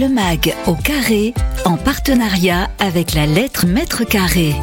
Le 0.00 0.08
MAG 0.08 0.54
au 0.66 0.76
carré, 0.76 1.34
en 1.66 1.76
partenariat 1.76 2.70
avec 2.78 3.12
la 3.12 3.26
lettre 3.26 3.66
Mètre 3.66 4.06
Carré. 4.06 4.54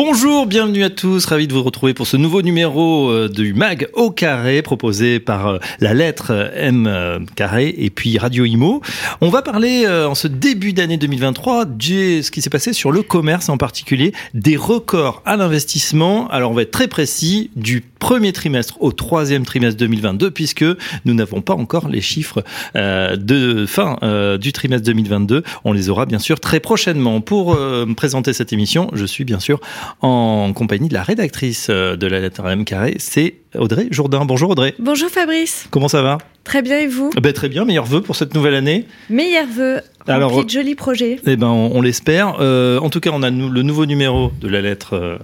Bonjour, 0.00 0.46
bienvenue 0.46 0.84
à 0.84 0.90
tous, 0.90 1.26
ravi 1.26 1.48
de 1.48 1.52
vous 1.52 1.64
retrouver 1.64 1.92
pour 1.92 2.06
ce 2.06 2.16
nouveau 2.16 2.40
numéro 2.40 3.10
euh, 3.10 3.28
du 3.28 3.52
MAG 3.52 3.88
au 3.94 4.12
carré 4.12 4.62
proposé 4.62 5.18
par 5.18 5.48
euh, 5.48 5.58
la 5.80 5.92
lettre 5.92 6.28
euh, 6.30 6.50
M 6.54 7.26
carré 7.34 7.74
et 7.76 7.90
puis 7.90 8.16
Radio 8.16 8.44
Imo. 8.44 8.80
On 9.20 9.28
va 9.28 9.42
parler 9.42 9.88
en 9.88 10.14
ce 10.14 10.28
début 10.28 10.72
d'année 10.72 10.98
2023 10.98 11.64
de 11.64 12.22
ce 12.22 12.30
qui 12.30 12.42
s'est 12.42 12.48
passé 12.48 12.72
sur 12.72 12.92
le 12.92 13.02
commerce 13.02 13.48
en 13.48 13.56
particulier, 13.56 14.12
des 14.34 14.56
records 14.56 15.20
à 15.26 15.36
l'investissement. 15.36 16.28
Alors 16.28 16.52
on 16.52 16.54
va 16.54 16.62
être 16.62 16.70
très 16.70 16.86
précis 16.86 17.50
du 17.56 17.80
premier 17.80 18.32
trimestre 18.32 18.76
au 18.80 18.92
troisième 18.92 19.44
trimestre 19.44 19.78
2022 19.80 20.30
puisque 20.30 20.64
nous 21.06 21.14
n'avons 21.14 21.40
pas 21.40 21.54
encore 21.54 21.88
les 21.88 22.00
chiffres 22.00 22.44
de 22.76 23.66
fin 23.66 23.98
du 24.40 24.52
trimestre 24.52 24.86
2022. 24.86 25.42
On 25.64 25.72
les 25.72 25.90
aura 25.90 26.06
bien 26.06 26.20
sûr 26.20 26.38
très 26.38 26.60
prochainement. 26.60 27.20
Pour 27.20 27.58
présenter 27.96 28.32
cette 28.32 28.52
émission, 28.52 28.90
je 28.92 29.04
suis 29.04 29.24
bien 29.24 29.40
sûr 29.40 29.60
en 30.00 30.52
compagnie 30.52 30.88
de 30.88 30.94
la 30.94 31.02
rédactrice 31.02 31.68
euh, 31.70 31.96
de 31.96 32.06
la 32.06 32.20
lettre 32.20 32.46
M 32.46 32.64
carré, 32.64 32.96
c'est 32.98 33.34
Audrey 33.56 33.88
Jourdain. 33.90 34.24
Bonjour 34.24 34.50
Audrey. 34.50 34.74
Bonjour 34.78 35.08
Fabrice. 35.10 35.66
Comment 35.70 35.88
ça 35.88 36.02
va? 36.02 36.18
Très 36.44 36.62
bien 36.62 36.78
et 36.78 36.86
vous? 36.86 37.10
Ben, 37.20 37.32
Très 37.32 37.48
bien, 37.48 37.64
meilleurs 37.64 37.84
vœux 37.84 38.00
pour 38.00 38.16
cette 38.16 38.34
nouvelle 38.34 38.54
année. 38.54 38.86
Meilleurs 39.10 39.46
vœux. 39.46 39.80
Alors, 40.06 40.44
de 40.44 40.48
jolis 40.48 40.74
projets. 40.74 41.20
Eh 41.26 41.36
ben, 41.36 41.48
on, 41.48 41.82
l'espère. 41.82 42.36
Euh, 42.40 42.78
en 42.80 42.88
tout 42.88 43.00
cas, 43.00 43.10
on 43.12 43.22
a 43.22 43.30
le 43.30 43.62
nouveau 43.62 43.84
numéro 43.84 44.32
de 44.40 44.48
la 44.48 44.62
lettre 44.62 44.94
euh, 44.94 45.18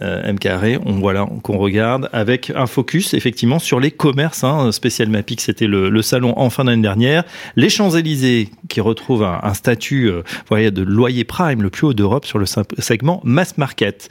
M 0.00 0.38
carré, 0.38 0.78
on 0.84 0.92
voilà 0.94 1.26
qu'on 1.42 1.58
regarde 1.58 2.08
avec 2.12 2.52
un 2.54 2.66
focus 2.66 3.14
effectivement 3.14 3.58
sur 3.58 3.80
les 3.80 3.90
commerces. 3.90 4.44
Hein, 4.44 4.72
Spécial 4.72 5.08
Mapic, 5.08 5.40
c'était 5.40 5.66
le, 5.66 6.02
salon 6.02 6.34
en 6.36 6.50
fin 6.50 6.64
d'année 6.64 6.82
dernière. 6.82 7.24
Les 7.56 7.68
Champs 7.68 7.90
Élysées 7.90 8.50
qui 8.68 8.80
retrouvent 8.80 9.24
un, 9.24 9.54
statut 9.54 10.10
euh, 10.10 10.70
de 10.70 10.82
loyer 10.82 11.24
prime 11.24 11.62
le 11.62 11.70
plus 11.70 11.86
haut 11.86 11.94
d'Europe 11.94 12.26
sur 12.26 12.38
le 12.38 12.46
segment 12.46 13.20
mass 13.24 13.56
market. 13.58 14.08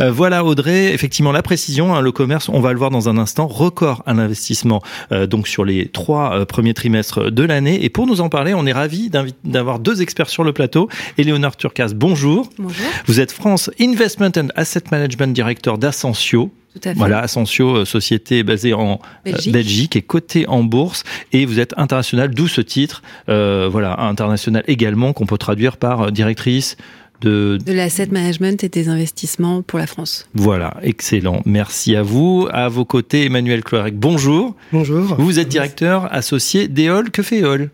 Euh, 0.00 0.10
voilà 0.10 0.44
Audrey, 0.44 0.92
effectivement 0.92 1.32
la 1.32 1.42
précision. 1.42 1.94
Hein, 1.94 2.00
le 2.00 2.12
commerce, 2.12 2.48
on 2.48 2.60
va 2.60 2.72
le 2.72 2.78
voir 2.78 2.90
dans 2.90 3.08
un 3.08 3.16
instant, 3.16 3.46
record 3.46 4.02
un 4.06 4.18
investissement 4.18 4.82
euh, 5.12 5.26
donc 5.26 5.48
sur 5.48 5.64
les 5.64 5.88
trois 5.88 6.44
premiers 6.46 6.74
trimestres 6.74 7.30
de 7.30 7.42
l'année. 7.42 7.84
Et 7.84 7.90
pour 7.90 8.06
nous 8.06 8.20
en 8.20 8.28
parler, 8.28 8.54
on 8.54 8.66
est 8.66 8.72
ravi 8.72 9.10
d'avoir 9.44 9.78
deux 9.78 10.02
experts 10.02 10.28
sur 10.28 10.44
le 10.44 10.52
plateau. 10.52 10.88
Éléonore 11.18 11.56
Turcas, 11.56 11.92
bonjour. 11.94 12.48
Bonjour. 12.58 12.86
Vous 13.06 13.20
êtes 13.20 13.32
France 13.32 13.70
Investment 13.80 14.32
and 14.36 14.48
Asset 14.56 14.84
Management 14.90 15.21
directeur 15.28 15.78
d'Ascensio. 15.78 16.50
Voilà, 16.96 17.20
Ascensio, 17.20 17.76
euh, 17.76 17.84
société 17.84 18.42
basée 18.42 18.72
en 18.72 19.00
euh, 19.26 19.32
Belgique. 19.48 19.96
et 19.96 20.02
cotée 20.02 20.46
en 20.48 20.64
bourse. 20.64 21.04
Et 21.32 21.44
vous 21.44 21.60
êtes 21.60 21.74
international, 21.76 22.30
d'où 22.30 22.48
ce 22.48 22.60
titre. 22.60 23.02
Euh, 23.28 23.68
voilà, 23.70 24.00
international 24.00 24.64
également, 24.66 25.12
qu'on 25.12 25.26
peut 25.26 25.38
traduire 25.38 25.76
par 25.76 26.10
directrice 26.12 26.76
de... 27.20 27.58
De 27.64 27.72
l'asset 27.72 28.06
management 28.06 28.64
et 28.64 28.68
des 28.68 28.88
investissements 28.88 29.62
pour 29.62 29.78
la 29.78 29.86
France. 29.86 30.26
Voilà, 30.34 30.74
excellent. 30.82 31.42
Merci 31.44 31.94
à 31.94 32.02
vous. 32.02 32.48
À 32.50 32.68
vos 32.68 32.84
côtés, 32.84 33.26
Emmanuel 33.26 33.62
Cloirec, 33.62 33.94
bonjour. 33.94 34.56
Bonjour. 34.72 35.14
Vous 35.18 35.38
êtes 35.38 35.48
directeur 35.48 36.12
associé 36.12 36.68
d'EOL. 36.68 37.10
Que 37.10 37.22
fait 37.22 37.40
EOL? 37.40 37.70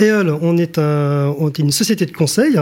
EOL, 0.00 0.38
on 0.40 0.56
est, 0.58 0.78
un, 0.78 1.34
on 1.38 1.48
est 1.48 1.58
une 1.58 1.72
société 1.72 2.06
de 2.06 2.12
conseil 2.12 2.58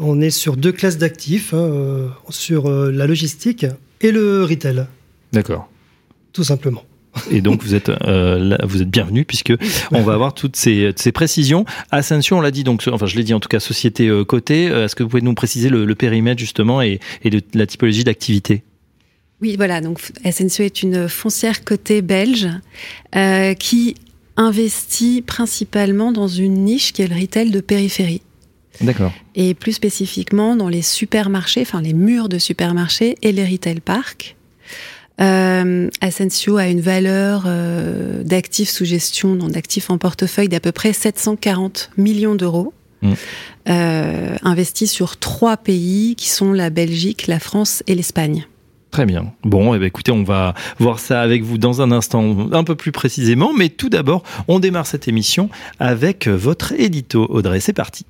on 0.00 0.20
est 0.20 0.30
sur 0.30 0.56
deux 0.56 0.72
classes 0.72 0.98
d'actifs, 0.98 1.54
hein, 1.54 1.58
euh, 1.58 2.08
sur 2.30 2.66
euh, 2.66 2.90
la 2.90 3.06
logistique 3.06 3.66
et 4.00 4.10
le 4.10 4.44
retail. 4.44 4.86
D'accord. 5.32 5.70
Tout 6.32 6.44
simplement. 6.44 6.82
Et 7.30 7.40
donc 7.40 7.62
vous 7.64 7.74
êtes 7.74 7.88
euh, 7.88 8.56
vous 8.62 8.82
êtes 8.82 8.88
bienvenu 8.88 9.24
puisque 9.24 9.52
on 9.90 10.02
va 10.02 10.14
avoir 10.14 10.32
toutes 10.32 10.54
ces, 10.54 10.92
ces 10.94 11.10
précisions. 11.10 11.64
Ascension, 11.90 12.38
on 12.38 12.40
l'a 12.40 12.52
dit 12.52 12.62
donc, 12.62 12.84
enfin 12.90 13.06
je 13.06 13.16
l'ai 13.16 13.24
dit 13.24 13.34
en 13.34 13.40
tout 13.40 13.48
cas, 13.48 13.58
société 13.58 14.08
cotée. 14.26 14.66
Est-ce 14.66 14.94
que 14.94 15.02
vous 15.02 15.08
pouvez 15.08 15.22
nous 15.22 15.34
préciser 15.34 15.70
le, 15.70 15.92
périmètre 15.96 16.38
justement 16.38 16.80
et, 16.82 17.00
et 17.24 17.30
la 17.52 17.66
typologie 17.66 18.04
d'activité? 18.04 18.62
Oui, 19.42 19.56
voilà. 19.56 19.80
Donc 19.80 20.00
Ascension 20.24 20.62
est 20.62 20.84
une 20.84 21.08
foncière 21.08 21.64
cotée 21.64 22.00
belge 22.00 22.48
qui 23.58 23.96
investit 24.40 25.20
principalement 25.20 26.12
dans 26.12 26.26
une 26.26 26.64
niche 26.64 26.92
qui 26.92 27.02
est 27.02 27.06
le 27.06 27.20
retail 27.20 27.50
de 27.50 27.60
périphérie. 27.60 28.22
D'accord. 28.80 29.12
Et 29.34 29.52
plus 29.52 29.72
spécifiquement 29.72 30.56
dans 30.56 30.70
les 30.70 30.80
supermarchés, 30.80 31.60
enfin 31.60 31.82
les 31.82 31.92
murs 31.92 32.30
de 32.30 32.38
supermarchés 32.38 33.16
et 33.20 33.32
les 33.32 33.44
retail 33.44 33.80
parks. 33.80 34.36
Euh, 35.20 35.90
Asensio 36.00 36.56
a 36.56 36.68
une 36.68 36.80
valeur 36.80 37.44
euh, 37.46 38.22
d'actifs 38.22 38.70
sous 38.70 38.86
gestion, 38.86 39.36
donc 39.36 39.50
d'actifs 39.50 39.90
en 39.90 39.98
portefeuille 39.98 40.48
d'à 40.48 40.60
peu 40.60 40.72
près 40.72 40.94
740 40.94 41.90
millions 41.98 42.34
d'euros, 42.34 42.72
mmh. 43.02 43.12
euh, 43.68 44.36
investis 44.42 44.90
sur 44.90 45.18
trois 45.18 45.58
pays 45.58 46.14
qui 46.16 46.30
sont 46.30 46.54
la 46.54 46.70
Belgique, 46.70 47.26
la 47.26 47.38
France 47.38 47.82
et 47.86 47.94
l'Espagne. 47.94 48.46
Très 48.90 49.06
bien. 49.06 49.32
Bon, 49.44 49.74
eh 49.74 49.78
bien, 49.78 49.86
écoutez, 49.86 50.10
on 50.10 50.24
va 50.24 50.54
voir 50.78 50.98
ça 50.98 51.20
avec 51.20 51.42
vous 51.42 51.58
dans 51.58 51.80
un 51.80 51.92
instant 51.92 52.48
un 52.52 52.64
peu 52.64 52.74
plus 52.74 52.92
précisément. 52.92 53.52
Mais 53.56 53.68
tout 53.68 53.88
d'abord, 53.88 54.22
on 54.48 54.58
démarre 54.58 54.86
cette 54.86 55.06
émission 55.06 55.48
avec 55.78 56.26
votre 56.26 56.72
édito. 56.72 57.26
Audrey, 57.30 57.60
c'est 57.60 57.72
parti. 57.72 58.04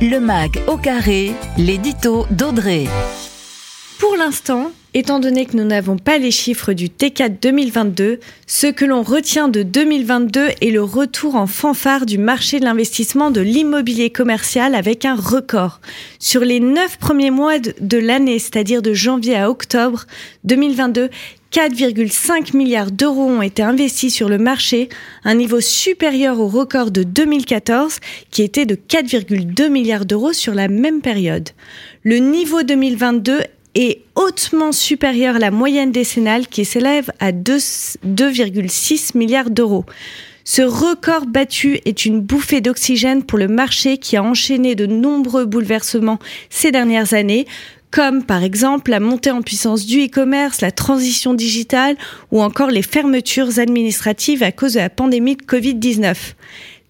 Le 0.00 0.18
MAG 0.18 0.58
au 0.66 0.76
carré, 0.76 1.32
l'édito 1.56 2.26
d'Audrey. 2.30 2.84
Pour 3.98 4.14
l'instant, 4.16 4.72
étant 4.98 5.18
donné 5.18 5.44
que 5.44 5.58
nous 5.58 5.64
n'avons 5.64 5.98
pas 5.98 6.16
les 6.16 6.30
chiffres 6.30 6.72
du 6.72 6.86
T4 6.88 7.38
2022, 7.42 8.18
ce 8.46 8.66
que 8.66 8.86
l'on 8.86 9.02
retient 9.02 9.48
de 9.48 9.62
2022 9.62 10.48
est 10.62 10.70
le 10.70 10.82
retour 10.82 11.34
en 11.34 11.46
fanfare 11.46 12.06
du 12.06 12.16
marché 12.16 12.60
de 12.60 12.64
l'investissement 12.64 13.30
de 13.30 13.42
l'immobilier 13.42 14.08
commercial 14.08 14.74
avec 14.74 15.04
un 15.04 15.14
record. 15.14 15.82
Sur 16.18 16.46
les 16.46 16.60
neuf 16.60 16.96
premiers 16.96 17.30
mois 17.30 17.58
de 17.58 17.98
l'année, 17.98 18.38
c'est-à-dire 18.38 18.80
de 18.80 18.94
janvier 18.94 19.36
à 19.36 19.50
octobre 19.50 20.06
2022, 20.44 21.10
4,5 21.52 22.56
milliards 22.56 22.90
d'euros 22.90 23.28
ont 23.28 23.42
été 23.42 23.62
investis 23.62 24.14
sur 24.14 24.30
le 24.30 24.38
marché, 24.38 24.88
un 25.24 25.34
niveau 25.34 25.60
supérieur 25.60 26.40
au 26.40 26.48
record 26.48 26.90
de 26.90 27.02
2014 27.02 27.98
qui 28.30 28.42
était 28.42 28.66
de 28.66 28.74
4,2 28.74 29.68
milliards 29.68 30.06
d'euros 30.06 30.32
sur 30.32 30.54
la 30.54 30.68
même 30.68 31.02
période. 31.02 31.50
Le 32.02 32.16
niveau 32.16 32.62
2022 32.62 33.40
est 33.76 34.02
hautement 34.14 34.72
supérieur 34.72 35.36
à 35.36 35.38
la 35.38 35.50
moyenne 35.50 35.92
décennale 35.92 36.46
qui 36.48 36.64
s'élève 36.64 37.10
à 37.20 37.32
2,6 37.32 39.16
milliards 39.16 39.50
d'euros. 39.50 39.84
Ce 40.44 40.62
record 40.62 41.26
battu 41.26 41.80
est 41.84 42.06
une 42.06 42.20
bouffée 42.20 42.60
d'oxygène 42.60 43.24
pour 43.24 43.38
le 43.38 43.48
marché 43.48 43.98
qui 43.98 44.16
a 44.16 44.22
enchaîné 44.22 44.74
de 44.74 44.86
nombreux 44.86 45.44
bouleversements 45.44 46.18
ces 46.50 46.70
dernières 46.70 47.14
années, 47.14 47.46
comme 47.90 48.24
par 48.24 48.42
exemple 48.42 48.92
la 48.92 49.00
montée 49.00 49.30
en 49.30 49.42
puissance 49.42 49.84
du 49.84 50.04
e-commerce, 50.06 50.60
la 50.60 50.70
transition 50.70 51.34
digitale 51.34 51.96
ou 52.30 52.42
encore 52.42 52.70
les 52.70 52.82
fermetures 52.82 53.58
administratives 53.58 54.42
à 54.42 54.52
cause 54.52 54.74
de 54.74 54.80
la 54.80 54.90
pandémie 54.90 55.36
de 55.36 55.42
Covid-19. 55.42 56.14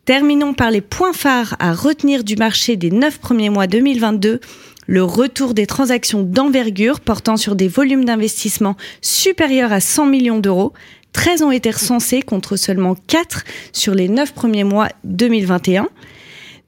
Terminons 0.05 0.55
par 0.55 0.71
les 0.71 0.83
points 0.83 1.13
phares 1.13 1.57
à 1.59 1.73
retenir 1.73 2.23
du 2.23 2.37
marché 2.37 2.77
des 2.77 2.91
neuf 2.91 3.19
premiers 3.19 3.51
mois 3.51 3.67
2022 3.67 4.41
le 4.87 5.03
retour 5.03 5.55
des 5.55 5.67
transactions 5.67 6.23
d'envergure 6.23 7.01
portant 7.01 7.37
sur 7.37 7.57
des 7.57 7.69
volumes 7.69 8.05
d'investissement 8.05 8.77
supérieurs 9.01 9.73
à 9.73 9.81
100 9.81 10.07
millions 10.07 10.39
d'euros. 10.39 10.73
13 11.13 11.43
ont 11.43 11.51
été 11.51 11.71
recensés 11.71 12.23
contre 12.23 12.57
seulement 12.57 12.95
4 13.07 13.45
sur 13.73 13.95
les 13.95 14.09
9 14.09 14.33
premiers 14.35 14.65
mois 14.65 14.89
2021. 15.05 15.89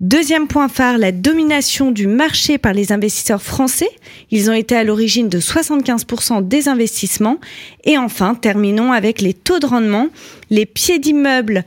Deuxième 0.01 0.47
point 0.47 0.69
phare, 0.69 0.97
la 0.97 1.11
domination 1.11 1.91
du 1.91 2.07
marché 2.07 2.57
par 2.57 2.73
les 2.73 2.93
investisseurs 2.93 3.43
français. 3.43 3.91
Ils 4.31 4.49
ont 4.49 4.53
été 4.53 4.77
à 4.77 4.85
l'origine 4.85 5.29
de 5.29 5.41
75% 5.41 6.47
des 6.47 6.69
investissements. 6.69 7.41
Et 7.83 7.99
enfin, 7.99 8.37
terminons 8.37 8.93
avec 8.93 9.21
les 9.21 9.35
taux 9.35 9.59
de 9.59 9.67
rendement. 9.67 10.07
Les 10.51 10.67
pieds 10.67 11.01
d'immeuble, 11.01 11.65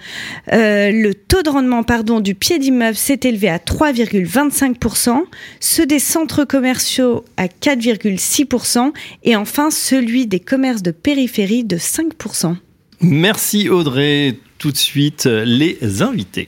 euh, 0.53 0.91
le 0.91 1.13
taux 1.13 1.41
de 1.41 1.49
rendement 1.49 1.83
du 2.21 2.33
pied 2.33 2.57
d'immeuble 2.57 2.95
s'est 2.95 3.19
élevé 3.23 3.49
à 3.49 3.57
3,25%, 3.57 5.23
ceux 5.59 5.85
des 5.85 5.99
centres 5.99 6.45
commerciaux 6.45 7.25
à 7.35 7.47
4,6% 7.47 8.93
et 9.23 9.35
enfin 9.35 9.71
celui 9.71 10.25
des 10.25 10.39
commerces 10.39 10.83
de 10.83 10.91
périphérie 10.91 11.65
de 11.65 11.75
5%. 11.75 12.55
Merci 13.01 13.67
Audrey. 13.67 14.37
Tout 14.57 14.71
de 14.71 14.77
suite, 14.77 15.25
les 15.25 16.01
invités. 16.01 16.47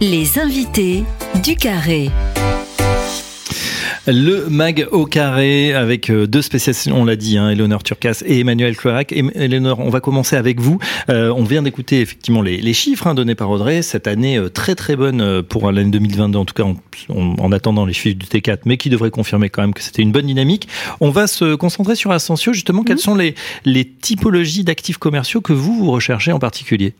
Les 0.00 0.38
invités 0.38 1.04
du 1.42 1.56
carré. 1.56 2.10
Le 4.06 4.50
mag 4.50 4.86
au 4.92 5.06
carré 5.06 5.72
avec 5.72 6.10
euh, 6.10 6.26
deux 6.26 6.42
spécialistes, 6.42 6.90
on 6.92 7.06
l'a 7.06 7.16
dit, 7.16 7.38
hein, 7.38 7.48
Eleonore 7.48 7.82
Turcas 7.82 8.22
et 8.26 8.40
Emmanuel 8.40 8.76
Cloirac. 8.76 9.12
Eleonore, 9.12 9.80
on 9.80 9.88
va 9.88 10.00
commencer 10.00 10.36
avec 10.36 10.60
vous. 10.60 10.78
Euh, 11.08 11.32
on 11.34 11.42
vient 11.42 11.62
d'écouter 11.62 12.02
effectivement 12.02 12.42
les, 12.42 12.74
chiffres 12.74 13.06
hein, 13.06 13.14
donnés 13.14 13.34
par 13.34 13.48
Audrey. 13.48 13.80
Cette 13.80 14.06
année 14.06 14.36
euh, 14.36 14.50
très 14.50 14.74
très 14.74 14.94
bonne 14.94 15.42
pour 15.42 15.72
l'année 15.72 15.90
2022, 15.90 16.38
en 16.38 16.44
tout 16.44 16.52
cas 16.52 16.64
en, 17.08 17.52
attendant 17.52 17.86
les 17.86 17.94
chiffres 17.94 18.18
du 18.18 18.26
T4, 18.26 18.58
mais 18.66 18.76
qui 18.76 18.90
devrait 18.90 19.10
confirmer 19.10 19.48
quand 19.48 19.62
même 19.62 19.72
que 19.72 19.82
c'était 19.82 20.02
une 20.02 20.12
bonne 20.12 20.26
dynamique. 20.26 20.68
On 21.00 21.08
va 21.08 21.26
se 21.26 21.54
concentrer 21.54 21.96
sur 21.96 22.12
Ascensio. 22.12 22.52
Justement, 22.52 22.82
quelles 22.82 22.96
mhm. 22.96 23.02
sont 23.02 23.14
les, 23.14 23.34
les 23.64 23.86
typologies 23.86 24.64
d'actifs 24.64 24.98
commerciaux 24.98 25.40
que 25.40 25.54
vous, 25.54 25.78
vous 25.78 25.90
recherchez 25.90 26.30
en 26.30 26.38
particulier? 26.38 26.92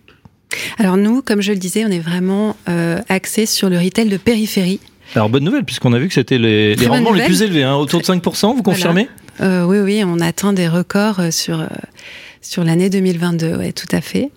Alors 0.78 0.96
nous, 0.96 1.22
comme 1.22 1.40
je 1.40 1.52
le 1.52 1.58
disais, 1.58 1.84
on 1.84 1.90
est 1.90 1.98
vraiment 2.00 2.56
euh, 2.68 3.00
axé 3.08 3.46
sur 3.46 3.68
le 3.68 3.78
retail 3.78 4.08
de 4.08 4.16
périphérie. 4.16 4.80
Alors 5.14 5.28
bonne 5.28 5.44
nouvelle, 5.44 5.64
puisqu'on 5.64 5.92
a 5.92 5.98
vu 5.98 6.08
que 6.08 6.14
c'était 6.14 6.38
les, 6.38 6.74
les 6.74 6.86
rendements 6.86 7.12
les 7.12 7.24
plus 7.24 7.42
élevés, 7.42 7.62
hein, 7.62 7.76
autour 7.76 8.00
de 8.00 8.06
5%, 8.06 8.56
vous 8.56 8.62
confirmez? 8.62 9.08
Euh, 9.40 9.64
Oui, 9.64 9.78
oui, 9.78 10.02
on 10.04 10.20
atteint 10.20 10.52
des 10.52 10.68
records 10.68 11.20
euh, 11.20 11.30
sur, 11.30 11.60
euh, 11.60 11.66
sur 12.40 12.64
l'année 12.64 12.90
2022, 12.90 13.56
ouais, 13.56 13.72
tout 13.72 13.86
à 13.92 14.00
fait. 14.00 14.30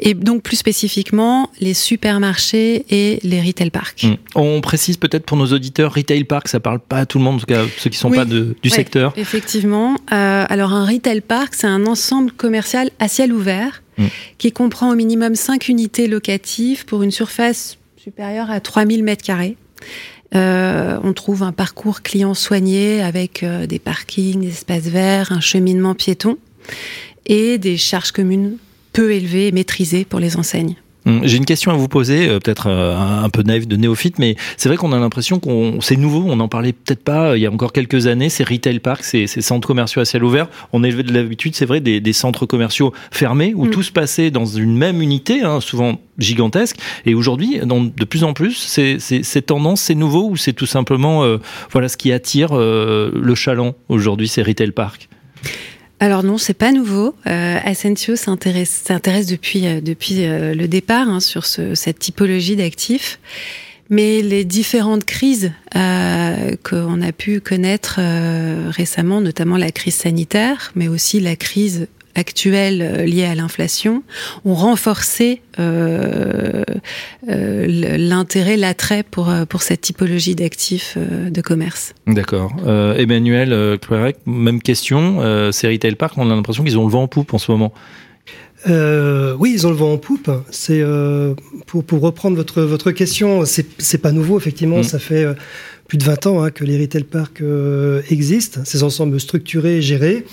Et 0.00 0.14
donc 0.14 0.42
plus 0.42 0.56
spécifiquement, 0.56 1.50
les 1.60 1.74
supermarchés 1.74 2.84
et 2.90 3.20
les 3.22 3.40
retail 3.40 3.70
parks. 3.70 4.04
Mmh. 4.04 4.14
On 4.34 4.60
précise 4.60 4.96
peut-être 4.96 5.24
pour 5.24 5.36
nos 5.36 5.46
auditeurs, 5.46 5.94
retail 5.94 6.24
park, 6.24 6.48
ça 6.48 6.60
parle 6.60 6.80
pas 6.80 6.98
à 6.98 7.06
tout 7.06 7.18
le 7.18 7.24
monde, 7.24 7.36
en 7.36 7.38
tout 7.38 7.46
cas 7.46 7.64
ceux 7.78 7.90
qui 7.90 7.98
sont 7.98 8.10
oui, 8.10 8.16
pas 8.16 8.24
de, 8.24 8.56
du 8.62 8.70
ouais, 8.70 8.76
secteur. 8.76 9.12
Effectivement. 9.16 9.96
Euh, 10.12 10.44
alors 10.48 10.72
un 10.72 10.84
retail 10.84 11.20
park, 11.20 11.54
c'est 11.54 11.66
un 11.66 11.86
ensemble 11.86 12.32
commercial 12.32 12.90
à 12.98 13.08
ciel 13.08 13.32
ouvert 13.32 13.82
mmh. 13.98 14.06
qui 14.38 14.52
comprend 14.52 14.90
au 14.90 14.94
minimum 14.94 15.34
5 15.34 15.68
unités 15.68 16.08
locatives 16.08 16.84
pour 16.84 17.02
une 17.02 17.10
surface 17.10 17.78
supérieure 17.96 18.50
à 18.50 18.60
3000 18.60 19.04
mètres 19.04 19.24
carrés. 19.24 19.56
Euh, 20.34 20.98
on 21.02 21.12
trouve 21.12 21.42
un 21.42 21.52
parcours 21.52 22.02
client 22.02 22.34
soigné 22.34 23.02
avec 23.02 23.42
euh, 23.42 23.66
des 23.66 23.78
parkings, 23.78 24.40
des 24.40 24.48
espaces 24.48 24.84
verts, 24.84 25.30
un 25.30 25.40
cheminement 25.40 25.94
piéton 25.94 26.38
et 27.26 27.58
des 27.58 27.76
charges 27.76 28.12
communes 28.12 28.56
peu 28.92 29.12
élevées 29.12 29.48
et 29.48 29.52
maîtrisées 29.52 30.04
pour 30.04 30.20
les 30.20 30.36
enseignes. 30.36 30.76
Hum, 31.04 31.22
J'ai 31.24 31.36
une 31.36 31.44
question 31.44 31.72
à 31.72 31.74
vous 31.74 31.88
poser, 31.88 32.28
euh, 32.28 32.38
peut-être 32.38 32.68
euh, 32.68 32.96
un 32.96 33.28
peu 33.28 33.42
naïf 33.42 33.66
de 33.66 33.74
néophyte, 33.74 34.20
mais 34.20 34.36
c'est 34.56 34.68
vrai 34.68 34.76
qu'on 34.78 34.92
a 34.92 35.00
l'impression 35.00 35.40
qu'on 35.40 35.80
c'est 35.80 35.96
nouveau. 35.96 36.22
On 36.28 36.36
n'en 36.36 36.46
parlait 36.46 36.72
peut-être 36.72 37.02
pas 37.02 37.30
euh, 37.30 37.36
il 37.36 37.40
y 37.40 37.46
a 37.46 37.50
encore 37.50 37.72
quelques 37.72 38.06
années. 38.06 38.28
Ces 38.28 38.44
retail 38.44 38.78
parks, 38.78 39.02
ces, 39.02 39.26
ces 39.26 39.40
centres 39.40 39.66
commerciaux 39.66 40.00
à 40.00 40.04
ciel 40.04 40.22
ouvert, 40.22 40.46
on 40.72 40.84
élevait 40.84 41.02
de 41.02 41.12
l'habitude, 41.12 41.56
c'est 41.56 41.66
vrai, 41.66 41.80
des, 41.80 41.98
des, 42.00 42.12
centres 42.12 42.46
commerciaux 42.46 42.92
fermés 43.10 43.52
où 43.56 43.64
Mm. 43.66 43.70
tout 43.70 43.82
se 43.82 43.90
passait 43.90 44.30
dans 44.30 44.44
une 44.46 44.76
même 44.78 45.02
unité, 45.02 45.42
hein, 45.42 45.58
souvent 45.60 45.98
gigantesque. 46.18 46.76
Et 47.04 47.14
aujourd'hui, 47.14 47.58
de 47.64 48.04
plus 48.04 48.22
en 48.22 48.32
plus, 48.32 48.54
c'est 48.54 48.98
c'est- 49.00 49.24
c'est 49.24 49.42
tendance, 49.42 49.80
c'est 49.80 49.96
nouveau 49.96 50.28
ou 50.28 50.36
c'est 50.36 50.52
tout 50.52 50.66
simplement 50.66 51.24
euh, 51.24 51.38
voilà 51.72 51.88
ce 51.88 51.96
qui 51.96 52.12
attire 52.12 52.50
euh, 52.52 53.10
le 53.12 53.34
chaland 53.34 53.74
aujourd'hui, 53.88 54.28
ces 54.28 54.42
retail 54.44 54.70
parks. 54.70 55.08
Alors 56.02 56.24
non, 56.24 56.36
c'est 56.36 56.52
pas 56.52 56.72
nouveau. 56.72 57.14
Euh, 57.28 57.58
s'intéresse 58.16 59.26
depuis 59.26 59.68
euh, 59.68 59.80
euh, 59.80 60.52
le 60.52 60.66
départ 60.66 61.08
hein, 61.08 61.20
sur 61.20 61.46
ce, 61.46 61.76
cette 61.76 62.00
typologie 62.00 62.56
d'actifs. 62.56 63.20
Mais 63.88 64.20
les 64.20 64.44
différentes 64.44 65.04
crises 65.04 65.52
euh, 65.76 66.56
qu'on 66.64 67.02
a 67.02 67.12
pu 67.12 67.40
connaître 67.40 68.00
récemment, 68.70 69.20
notamment 69.20 69.56
la 69.56 69.70
crise 69.70 69.94
sanitaire, 69.94 70.72
mais 70.74 70.88
aussi 70.88 71.20
la 71.20 71.36
crise 71.36 71.86
actuelle 72.14 72.82
euh, 72.82 73.04
liée 73.04 73.24
à 73.24 73.34
l'inflation, 73.34 74.02
ont 74.44 74.54
renforcé 74.54 75.40
euh, 75.58 76.62
euh, 77.28 77.66
l'intérêt, 77.98 78.56
l'attrait 78.56 79.02
pour, 79.02 79.32
pour 79.48 79.62
cette 79.62 79.82
typologie 79.82 80.34
d'actifs 80.34 80.96
euh, 80.96 81.30
de 81.30 81.40
commerce. 81.40 81.94
D'accord. 82.06 82.52
Euh, 82.66 82.94
Emmanuel 82.96 83.52
euh, 83.52 83.76
Cloirec, 83.76 84.16
même 84.26 84.60
question. 84.60 85.18
Euh, 85.20 85.52
ces 85.52 85.68
retail 85.68 85.94
parks, 85.94 86.16
on 86.16 86.30
a 86.30 86.34
l'impression 86.34 86.64
qu'ils 86.64 86.78
ont 86.78 86.86
le 86.86 86.92
vent 86.92 87.02
en 87.02 87.08
poupe 87.08 87.34
en 87.34 87.38
ce 87.38 87.50
moment. 87.50 87.72
Euh, 88.68 89.34
oui, 89.38 89.52
ils 89.54 89.66
ont 89.66 89.70
le 89.70 89.76
vent 89.76 89.92
en 89.92 89.98
poupe. 89.98 90.30
C'est 90.50 90.80
euh, 90.80 91.34
pour, 91.66 91.82
pour 91.84 92.00
reprendre 92.00 92.36
votre 92.36 92.62
votre 92.62 92.92
question, 92.92 93.44
c'est 93.44 93.66
c'est 93.78 93.98
pas 93.98 94.12
nouveau 94.12 94.38
effectivement. 94.38 94.78
Mm. 94.78 94.84
Ça 94.84 94.98
fait 94.98 95.24
euh, 95.24 95.34
plus 95.92 95.98
de 95.98 96.04
20 96.04 96.26
ans 96.26 96.42
hein, 96.42 96.50
que 96.50 96.64
les 96.64 96.80
retail 96.80 97.04
parks 97.04 97.42
euh, 97.42 98.00
existent, 98.08 98.60
ces 98.64 98.82
ensembles 98.82 99.20
structurés 99.20 99.76
et 99.76 99.82
gérés. 99.82 100.24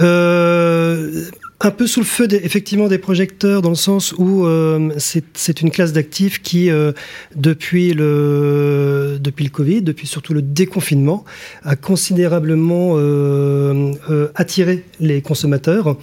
Euh, 0.00 1.24
un 1.58 1.72
peu 1.72 1.88
sous 1.88 1.98
le 1.98 2.06
feu 2.06 2.28
des, 2.28 2.36
effectivement 2.36 2.86
des 2.86 2.98
projecteurs 2.98 3.60
dans 3.60 3.70
le 3.70 3.74
sens 3.74 4.14
où 4.18 4.46
euh, 4.46 4.90
c'est 4.98 5.60
une 5.62 5.72
classe 5.72 5.92
d'actifs 5.92 6.40
qui 6.42 6.70
euh, 6.70 6.92
depuis 7.34 7.92
le 7.92 9.18
depuis 9.20 9.42
le 9.44 9.50
Covid, 9.50 9.82
depuis 9.82 10.06
surtout 10.06 10.32
le 10.32 10.42
déconfinement, 10.42 11.24
a 11.64 11.74
considérablement 11.74 12.92
euh, 12.94 13.92
attiré 14.36 14.84
les 15.00 15.22
consommateurs 15.22 15.96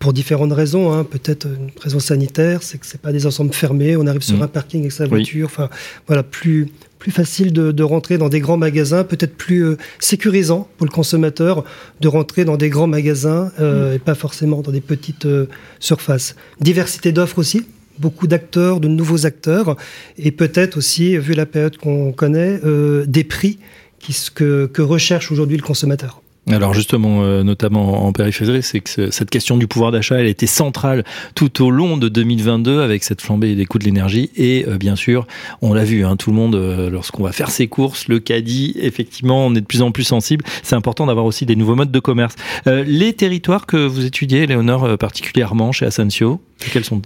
pour 0.00 0.12
différentes 0.12 0.52
raisons. 0.52 0.92
Hein. 0.92 1.04
Peut-être 1.04 1.46
une 1.46 1.70
raison 1.82 1.98
sanitaire, 1.98 2.62
c'est 2.62 2.76
que 2.76 2.84
c'est 2.84 3.00
pas 3.00 3.12
des 3.12 3.24
ensembles 3.24 3.54
fermés. 3.54 3.96
On 3.96 4.06
arrive 4.06 4.20
sur 4.22 4.36
Mm. 4.36 4.42
un 4.42 4.48
parking 4.48 4.80
avec 4.80 4.92
sa 4.92 5.04
Oui. 5.04 5.08
voiture. 5.10 5.46
Enfin, 5.46 5.70
voilà, 6.06 6.22
plus 6.22 6.68
plus 7.00 7.10
facile 7.10 7.52
de, 7.52 7.72
de 7.72 7.82
rentrer 7.82 8.18
dans 8.18 8.28
des 8.28 8.38
grands 8.38 8.58
magasins, 8.58 9.02
peut-être 9.02 9.34
plus 9.34 9.64
euh, 9.64 9.76
sécurisant 9.98 10.68
pour 10.76 10.86
le 10.86 10.92
consommateur 10.92 11.64
de 12.00 12.06
rentrer 12.06 12.44
dans 12.44 12.56
des 12.56 12.68
grands 12.68 12.86
magasins 12.86 13.50
euh, 13.58 13.94
et 13.94 13.98
pas 13.98 14.14
forcément 14.14 14.60
dans 14.60 14.70
des 14.70 14.82
petites 14.82 15.26
euh, 15.26 15.46
surfaces. 15.80 16.36
Diversité 16.60 17.10
d'offres 17.10 17.38
aussi. 17.38 17.66
Beaucoup 17.98 18.26
d'acteurs, 18.26 18.80
de 18.80 18.88
nouveaux 18.88 19.26
acteurs, 19.26 19.76
et 20.16 20.30
peut-être 20.30 20.78
aussi, 20.78 21.18
vu 21.18 21.34
la 21.34 21.44
période 21.44 21.76
qu'on 21.76 22.12
connaît, 22.12 22.58
euh, 22.64 23.04
des 23.06 23.24
prix 23.24 23.58
qui, 23.98 24.14
ce 24.14 24.30
que, 24.30 24.66
que 24.66 24.80
recherche 24.80 25.30
aujourd'hui 25.30 25.58
le 25.58 25.62
consommateur. 25.62 26.22
Alors 26.52 26.74
justement, 26.74 27.22
euh, 27.22 27.42
notamment 27.42 28.06
en 28.06 28.12
périphérie, 28.12 28.62
c'est 28.62 28.80
que 28.80 28.90
ce- 28.90 29.10
cette 29.10 29.30
question 29.30 29.56
du 29.56 29.66
pouvoir 29.66 29.92
d'achat, 29.92 30.16
elle 30.20 30.26
était 30.26 30.46
centrale 30.46 31.04
tout 31.34 31.62
au 31.64 31.70
long 31.70 31.96
de 31.96 32.08
2022 32.08 32.80
avec 32.82 33.04
cette 33.04 33.20
flambée 33.20 33.54
des 33.54 33.66
coûts 33.66 33.78
de 33.78 33.84
l'énergie. 33.84 34.30
Et 34.36 34.64
euh, 34.66 34.76
bien 34.76 34.96
sûr, 34.96 35.26
on 35.62 35.72
l'a 35.74 35.84
vu, 35.84 36.04
hein, 36.04 36.16
tout 36.16 36.30
le 36.30 36.36
monde, 36.36 36.54
euh, 36.56 36.90
lorsqu'on 36.90 37.22
va 37.22 37.32
faire 37.32 37.50
ses 37.50 37.68
courses, 37.68 38.08
le 38.08 38.18
caddie, 38.20 38.74
effectivement, 38.80 39.46
on 39.46 39.54
est 39.54 39.60
de 39.60 39.66
plus 39.66 39.82
en 39.82 39.92
plus 39.92 40.04
sensible. 40.04 40.44
C'est 40.62 40.74
important 40.76 41.06
d'avoir 41.06 41.24
aussi 41.26 41.46
des 41.46 41.56
nouveaux 41.56 41.76
modes 41.76 41.92
de 41.92 42.00
commerce. 42.00 42.34
Les 42.66 43.12
territoires 43.12 43.66
que 43.66 43.76
vous 43.76 44.04
étudiez, 44.04 44.46
Léonore, 44.46 44.98
particulièrement 44.98 45.72
chez 45.72 45.86
Asensio, 45.86 46.40
quels 46.72 46.84
sont 46.84 47.00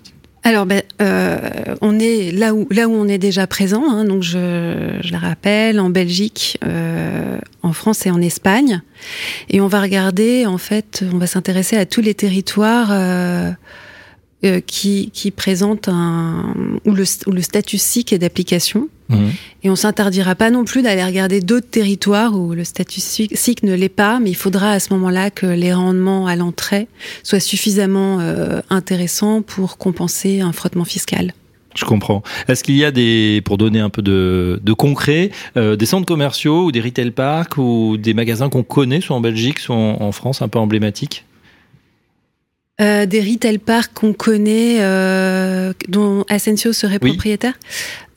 Alors, 0.46 0.66
ben, 0.66 0.82
euh, 1.00 1.38
on 1.80 1.98
est 1.98 2.30
là 2.30 2.54
où, 2.54 2.66
on 2.70 3.08
est 3.08 3.16
déjà 3.16 3.46
présent. 3.46 3.82
Hein, 3.90 4.04
donc, 4.04 4.22
je, 4.22 4.98
je 5.02 5.10
le 5.10 5.18
rappelle, 5.18 5.80
en 5.80 5.88
Belgique, 5.88 6.58
euh, 6.66 7.38
en 7.62 7.72
France 7.72 8.04
et 8.04 8.10
en 8.10 8.20
Espagne. 8.20 8.82
Et 9.48 9.62
on 9.62 9.68
va 9.68 9.80
regarder, 9.80 10.44
en 10.44 10.58
fait, 10.58 11.02
on 11.10 11.16
va 11.16 11.26
s'intéresser 11.26 11.78
à 11.78 11.86
tous 11.86 12.02
les 12.02 12.12
territoires 12.12 12.88
euh, 12.90 13.52
euh, 14.44 14.60
qui, 14.60 15.10
qui 15.12 15.30
présentent 15.30 15.88
un 15.88 16.54
où 16.84 16.92
le, 16.92 17.04
où 17.26 17.32
le 17.32 17.42
statut 17.42 17.78
SIC 17.78 18.12
est 18.12 18.18
d'application. 18.18 18.88
Mhm. 19.08 19.32
Et 19.62 19.70
on 19.70 19.76
s'interdira 19.76 20.34
pas 20.34 20.50
non 20.50 20.64
plus 20.64 20.82
d'aller 20.82 21.04
regarder 21.04 21.40
d'autres 21.40 21.68
territoires 21.68 22.38
où 22.38 22.52
le 22.52 22.64
statut 22.64 23.00
SIC 23.00 23.62
ne 23.62 23.74
l'est 23.74 23.88
pas, 23.88 24.20
mais 24.20 24.30
il 24.30 24.36
faudra 24.36 24.70
à 24.70 24.80
ce 24.80 24.92
moment-là 24.94 25.30
que 25.30 25.46
les 25.46 25.72
rendements 25.72 26.26
à 26.26 26.36
l'entrée 26.36 26.88
soient 27.22 27.40
suffisamment 27.40 28.20
euh, 28.20 28.60
intéressants 28.70 29.42
pour 29.42 29.78
compenser 29.78 30.40
un 30.40 30.52
frottement 30.52 30.84
fiscal. 30.84 31.32
Je 31.74 31.84
comprends. 31.84 32.22
Est-ce 32.46 32.62
qu'il 32.62 32.76
y 32.76 32.84
a 32.84 32.90
des, 32.92 33.42
pour 33.44 33.58
donner 33.58 33.80
un 33.80 33.90
peu 33.90 34.00
de, 34.02 34.60
de 34.62 34.72
concret, 34.72 35.30
euh, 35.56 35.74
des 35.74 35.86
centres 35.86 36.06
commerciaux 36.06 36.66
ou 36.66 36.72
des 36.72 36.80
retail 36.80 37.10
parks 37.10 37.56
ou 37.56 37.96
des 37.96 38.14
magasins 38.14 38.48
qu'on 38.48 38.62
connaît, 38.62 39.00
soit 39.00 39.16
en 39.16 39.20
Belgique, 39.20 39.58
soit 39.58 39.74
en, 39.74 40.00
en 40.00 40.12
France, 40.12 40.40
un 40.40 40.48
peu 40.48 40.58
emblématiques? 40.58 41.24
Euh, 42.80 43.06
des 43.06 43.20
retail 43.20 43.58
parks 43.58 43.92
qu'on 43.94 44.12
connaît, 44.12 44.78
euh, 44.80 45.72
dont 45.88 46.24
Asensio 46.28 46.72
serait 46.72 46.98
Oui. 47.00 47.10
propriétaire. 47.10 47.54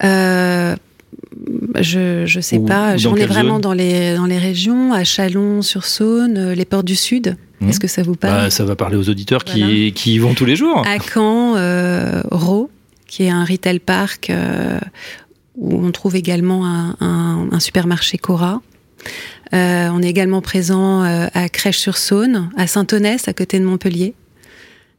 Euh, 0.03 0.75
je 1.79 2.25
je 2.25 2.39
sais 2.39 2.57
Ou 2.57 2.65
pas. 2.65 2.97
J'en 2.97 3.15
ai 3.15 3.25
vraiment 3.27 3.59
dans 3.59 3.73
les 3.73 4.15
dans 4.15 4.25
les 4.25 4.39
régions, 4.39 4.93
à 4.93 5.03
Chalon-sur-Saône, 5.03 6.53
les 6.53 6.65
ports 6.65 6.83
du 6.83 6.95
Sud. 6.95 7.37
Mhm. 7.61 7.69
Est-ce 7.69 7.79
que 7.79 7.87
ça 7.87 8.01
vous 8.01 8.15
parle 8.15 8.45
Bah, 8.45 8.49
Ça 8.49 8.65
va 8.65 8.75
parler 8.75 8.97
aux 8.97 9.09
auditeurs 9.09 9.43
qui, 9.43 9.59
Voilà. 9.59 9.91
qui 9.91 10.15
y 10.15 10.17
vont 10.17 10.33
tous 10.33 10.45
les 10.45 10.55
jours. 10.55 10.83
À 10.87 10.97
Caen, 10.99 11.53
Rho, 12.31 12.71
qui 13.05 13.23
est 13.25 13.29
un 13.29 13.45
retail 13.45 13.77
park 13.79 14.31
où 15.55 15.85
on 15.85 15.91
trouve 15.91 16.15
également 16.15 16.65
un, 16.65 16.95
un- 16.99 17.47
un 17.51 17.59
supermarché 17.59 18.17
Cora. 18.17 18.61
On 19.53 20.01
est 20.01 20.09
également 20.09 20.41
présent 20.41 21.03
à 21.03 21.47
Crèche-sur-Saône, 21.49 22.49
à 22.57 22.65
Saint-Onès, 22.65 23.27
à 23.27 23.33
côté 23.33 23.59
de 23.59 23.65
Montpellier. 23.65 24.15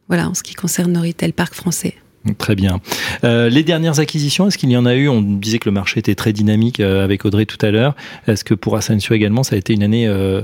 Voilà, 0.09 0.29
en 0.29 0.35
ce 0.35 0.43
qui 0.43 0.55
concerne 0.55 0.93
nos 0.93 1.03
retail 1.03 1.33
parks 1.33 1.55
français. 1.55 1.95
Très 2.37 2.55
bien. 2.55 2.81
Euh, 3.25 3.49
les 3.49 3.63
dernières 3.63 4.01
acquisitions, 4.01 4.49
est-ce 4.49 4.59
qu'il 4.59 4.71
y 4.71 4.77
en 4.77 4.87
a 4.87 4.95
eu? 4.95 5.09
On 5.09 5.23
disait 5.23 5.59
que 5.59 5.69
le 5.69 5.73
marché 5.73 6.01
était 6.01 6.15
très 6.15 6.33
dynamique 6.33 6.81
euh, 6.81 7.05
avec 7.05 7.25
Audrey 7.25 7.47
tout 7.47 7.65
à 7.65 7.71
l'heure. 7.71 7.95
Est-ce 8.27 8.45
que 8.45 8.55
pour 8.55 8.77
Asensio 8.77 9.15
également, 9.15 9.43
ça 9.43 9.55
a 9.55 9.59
été 9.59 9.73
une 9.73 9.83
année 9.83 10.07
euh, 10.07 10.43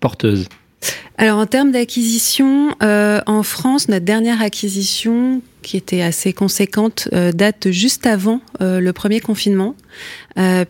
porteuse? 0.00 0.48
Alors 1.16 1.38
en 1.38 1.46
termes 1.46 1.72
d'acquisition, 1.72 2.74
en 2.82 3.42
France, 3.42 3.88
notre 3.88 4.04
dernière 4.04 4.42
acquisition, 4.42 5.40
qui 5.62 5.78
était 5.78 6.02
assez 6.02 6.34
conséquente, 6.34 7.08
date 7.10 7.70
juste 7.70 8.04
avant 8.04 8.40
le 8.60 8.90
premier 8.90 9.20
confinement, 9.20 9.76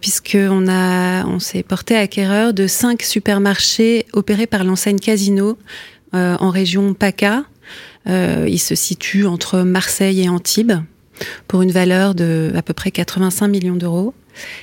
puisque 0.01 0.37
on 0.39 1.39
s'est 1.41 1.65
porté 1.65 1.97
acquéreur 1.97 2.55
de 2.55 2.69
cinq 2.69 3.03
supermarchés 3.03 4.07
opérés 4.13 4.47
par 4.47 4.63
l'enseigne 4.63 5.01
Casino 5.01 5.59
en 6.13 6.51
région 6.51 6.95
PACA. 6.95 7.45
Euh, 8.09 8.47
il 8.49 8.59
se 8.59 8.75
situe 8.75 9.27
entre 9.27 9.61
Marseille 9.61 10.23
et 10.23 10.29
Antibes 10.29 10.73
pour 11.49 11.63
une 11.63 11.71
valeur 11.71 12.15
de 12.15 12.53
à 12.55 12.63
peu 12.63 12.75
près 12.75 12.91
85 12.91 13.49
millions 13.49 13.77
d'euros. 13.77 14.15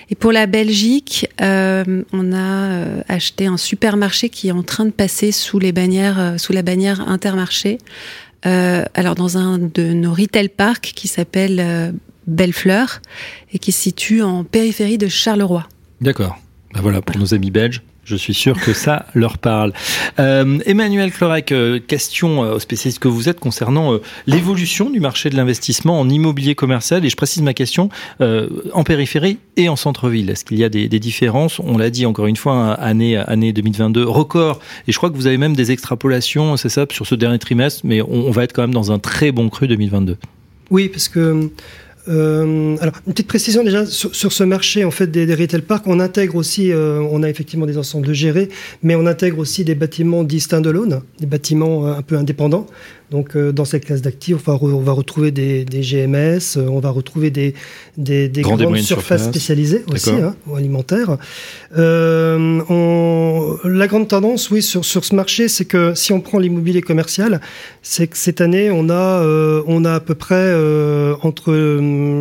Et 0.10 0.16
pour 0.16 0.34
la 0.34 0.48
Belgique, 0.48 1.30
euh, 1.42 2.04
on 2.12 2.34
a 2.34 2.38
euh, 2.38 3.02
acheté 3.08 3.46
un 3.46 3.56
supermarché 3.56 4.30
qui 4.30 4.50
est 4.50 4.52
en 4.52 4.64
train 4.64 4.86
de 4.86 4.92
passer 4.92 5.32
sous 5.32 5.60
les 5.60 5.72
bannières, 5.72 6.36
sous 6.38 6.52
la 6.52 6.62
bannière 6.62 7.08
Intermarché 7.08 7.78
alors 8.44 9.14
dans 9.14 9.38
un 9.38 9.60
de 9.60 9.94
nos 9.94 10.16
retail 10.16 10.50
parks 10.50 10.94
qui 10.96 11.08
s'appelle 11.08 11.94
Bellefleur 12.26 13.00
et 13.54 13.60
qui 13.60 13.72
se 13.72 13.82
situe 13.82 14.24
en 14.24 14.44
périphérie 14.44 14.98
de 14.98 15.08
Charleroi. 15.08 15.68
D'accord. 16.02 16.40
Ben 16.74 16.82
voilà, 16.82 17.04
pour 17.04 17.20
nos 17.20 17.36
amis 17.36 17.52
belges, 17.52 17.84
je 18.12 18.18
suis 18.18 18.34
sûr 18.34 18.60
que 18.60 18.74
ça 18.74 19.06
leur 19.14 19.38
parle. 19.38 19.72
Euh, 20.20 20.60
Emmanuel 20.66 21.12
Clorec, 21.12 21.54
euh, 21.54 21.80
question 21.80 22.44
euh, 22.44 22.56
au 22.56 22.60
spécialiste 22.60 23.00
que 23.00 23.08
vous 23.08 23.30
êtes 23.30 23.40
concernant 23.40 23.98
l'évolution 24.28 24.90
du 24.90 25.00
marché 25.00 25.30
de 25.30 25.38
l'investissement 25.38 25.98
en 25.98 26.10
immobilier 26.10 26.54
commercial. 26.54 27.06
Et 27.06 27.10
je 27.10 27.16
précise 27.16 27.42
ma 27.42 27.54
question 27.54 27.90
en 28.20 28.84
périphérie 28.84 29.38
et 29.56 29.70
en 29.70 29.76
centre-ville. 29.76 30.30
Est-ce 30.30 30.44
qu'il 30.44 30.60
y 30.60 30.64
a 30.64 30.70
des, 30.70 30.88
différences? 30.88 31.60
On 31.60 31.78
l'a 31.78 31.90
dit 31.90 32.06
encore 32.06 32.28
une 32.28 32.36
fois, 32.36 32.74
année, 32.74 33.16
année 33.16 33.54
2022, 33.54 34.04
record. 34.04 34.60
Et 34.88 34.92
je 34.92 34.98
crois 34.98 35.10
que 35.10 35.16
vous 35.16 35.28
avez 35.28 35.38
même 35.38 35.56
des 35.56 35.72
extrapolations, 35.72 36.58
c'est 36.58 36.70
ça, 36.70 36.86
sur 36.92 37.08
ce 37.08 37.16
dernier 37.16 37.40
trimestre. 37.40 37.82
Mais 37.86 38.02
on 38.02 38.32
va 38.32 38.44
être 38.44 38.54
quand 38.54 38.64
même 38.64 38.74
dans 38.74 38.92
un 38.92 39.00
très 39.00 39.32
bon 39.32 39.50
cru 39.50 39.68
2022. 39.68 40.18
Oui, 40.70 40.90
parce 40.90 41.08
que 41.08 41.50
euh, 42.08 42.78
alors, 42.82 42.96
une 43.06 43.14
petite 43.14 43.28
précision 43.28 43.64
déjà 43.64 43.86
sur, 43.86 44.32
ce 44.32 44.44
marché 44.44 44.84
en 44.86 44.92
fait 44.92 45.08
des, 45.08 45.26
des 45.26 45.36
retail 45.36 45.62
parks, 45.62 45.86
on 45.88 46.00
intègre 46.00 46.36
aussi, 46.36 46.72
euh, 46.72 47.00
on 47.00 47.24
a 47.24 47.30
effectivement 47.30 47.66
des 47.66 47.78
ensembles 47.78 48.14
gérés, 48.14 48.50
mais 48.82 48.96
on 48.96 49.06
intègre 49.06 49.40
aussi 49.40 49.64
des 49.64 49.76
bâtiments 49.76 50.24
dits 50.24 50.40
standalone, 50.40 51.02
des 51.20 51.28
bâtiments 51.28 51.88
euh, 51.88 51.94
un 51.94 52.02
peu 52.02 52.18
indépendants. 52.18 52.68
Donc, 53.12 53.36
euh, 53.36 53.52
dans 53.52 53.66
cette 53.66 53.84
classe 53.86 54.02
d'actifs, 54.02 54.48
on, 54.48 54.54
on, 54.54 54.80
va 54.80 54.94
retrouver 54.94 55.32
des, 55.32 55.66
des 55.66 55.82
GMS, 55.82 56.56
euh, 56.56 56.70
on 56.70 56.80
va 56.80 56.92
retrouver 56.92 57.30
des, 57.30 57.54
des, 57.98 58.30
des 58.30 58.42
grandes 58.42 58.62
surfaces 58.62 58.86
surface. 58.86 59.26
spécialisées 59.26 59.84
aussi, 59.92 60.12
hein, 60.12 60.34
ou 60.48 60.56
alimentaires. 60.56 61.18
Euh, 61.78 62.62
on, 62.70 63.58
la 63.66 63.88
grande 63.88 64.08
tendance, 64.08 64.50
oui, 64.50 64.62
sur, 64.62 64.86
sur 64.86 65.04
ce 65.04 65.14
marché, 65.14 65.50
c'est 65.50 65.66
que 65.66 65.94
si 65.94 66.14
on 66.14 66.22
prend 66.22 66.40
l'immobilier 66.40 66.82
commercial, 66.82 67.42
c'est 67.82 68.08
que 68.08 68.16
cette 68.16 68.40
année, 68.40 68.72
on 68.72 68.90
a, 68.90 68.94
euh, 68.94 69.62
on 69.68 69.84
a 69.84 69.96
à 69.96 70.00
peu 70.00 70.16
près 70.16 70.36
euh, 70.38 71.16
entre 71.22 71.52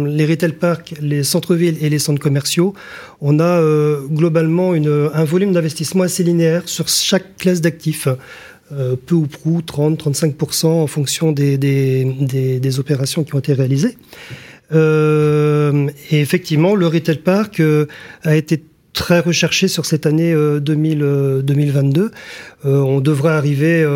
les 0.06 0.26
retail 0.26 0.52
parks, 0.52 0.94
les 1.00 1.24
centres-villes 1.24 1.76
et 1.80 1.88
les 1.88 1.98
centres 1.98 2.20
commerciaux, 2.20 2.74
on 3.20 3.40
a 3.40 3.62
globalement 4.08 4.74
une, 4.74 5.10
un 5.12 5.24
volume 5.24 5.52
d'investissement 5.52 6.04
assez 6.04 6.22
linéaire 6.22 6.62
sur 6.66 6.88
chaque 6.88 7.36
classe 7.36 7.60
d'actifs. 7.60 8.08
Euh, 8.72 8.94
peu 8.94 9.16
ou 9.16 9.26
prou 9.26 9.62
30-35% 9.62 10.66
en 10.66 10.86
fonction 10.86 11.32
des, 11.32 11.58
des, 11.58 12.78
opérations 12.78 13.24
qui 13.24 13.34
ont 13.34 13.40
été 13.40 13.52
réalisées. 13.52 13.96
Euh, 14.72 15.88
et 16.12 16.20
effectivement, 16.20 16.76
le 16.76 16.86
retail 16.86 17.16
park 17.16 17.58
euh, 17.58 17.86
a 18.22 18.36
été 18.36 18.62
très 18.92 19.20
recherché 19.20 19.68
sur 19.68 19.86
cette 19.86 20.06
année 20.06 20.34
2000, 20.34 21.42
2022. 21.44 22.10
on 22.64 23.00
devrait 23.00 23.32
arriver, 23.32 23.86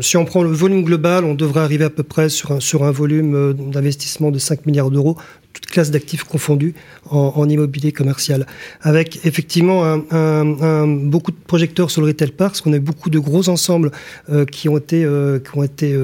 si 0.00 0.16
on 0.16 0.24
prend 0.24 0.42
le 0.42 0.50
volume 0.50 0.84
global, 0.84 1.24
on 1.24 1.34
devrait 1.34 1.60
arriver 1.60 1.84
à 1.84 1.90
peu 1.90 2.02
près 2.02 2.28
sur 2.28 2.52
un, 2.52 2.60
sur 2.60 2.84
un 2.84 2.90
volume 2.90 3.54
d'investissement 3.54 4.30
de 4.30 4.38
5 4.38 4.66
milliards 4.66 4.90
d'euros 4.90 5.16
toutes 5.52 5.66
classes 5.66 5.90
d'actifs 5.90 6.24
confondues 6.24 6.74
en, 7.08 7.48
immobilier 7.48 7.92
commercial. 7.92 8.46
Avec 8.82 9.24
effectivement 9.24 9.84
un, 10.10 10.86
beaucoup 10.86 11.32
de 11.32 11.36
projecteurs 11.46 11.90
sur 11.90 12.02
le 12.02 12.08
retail 12.08 12.30
park, 12.30 12.52
parce 12.52 12.60
qu'on 12.60 12.72
a 12.72 12.78
beaucoup 12.78 13.10
de 13.10 13.18
gros 13.18 13.48
ensembles 13.48 13.90
euh, 14.30 14.44
qui 14.44 14.68
ont 14.68 14.78
été, 14.78 15.04
euh, 15.04 15.38
qui 15.38 15.58
ont 15.58 15.62
été 15.62 15.94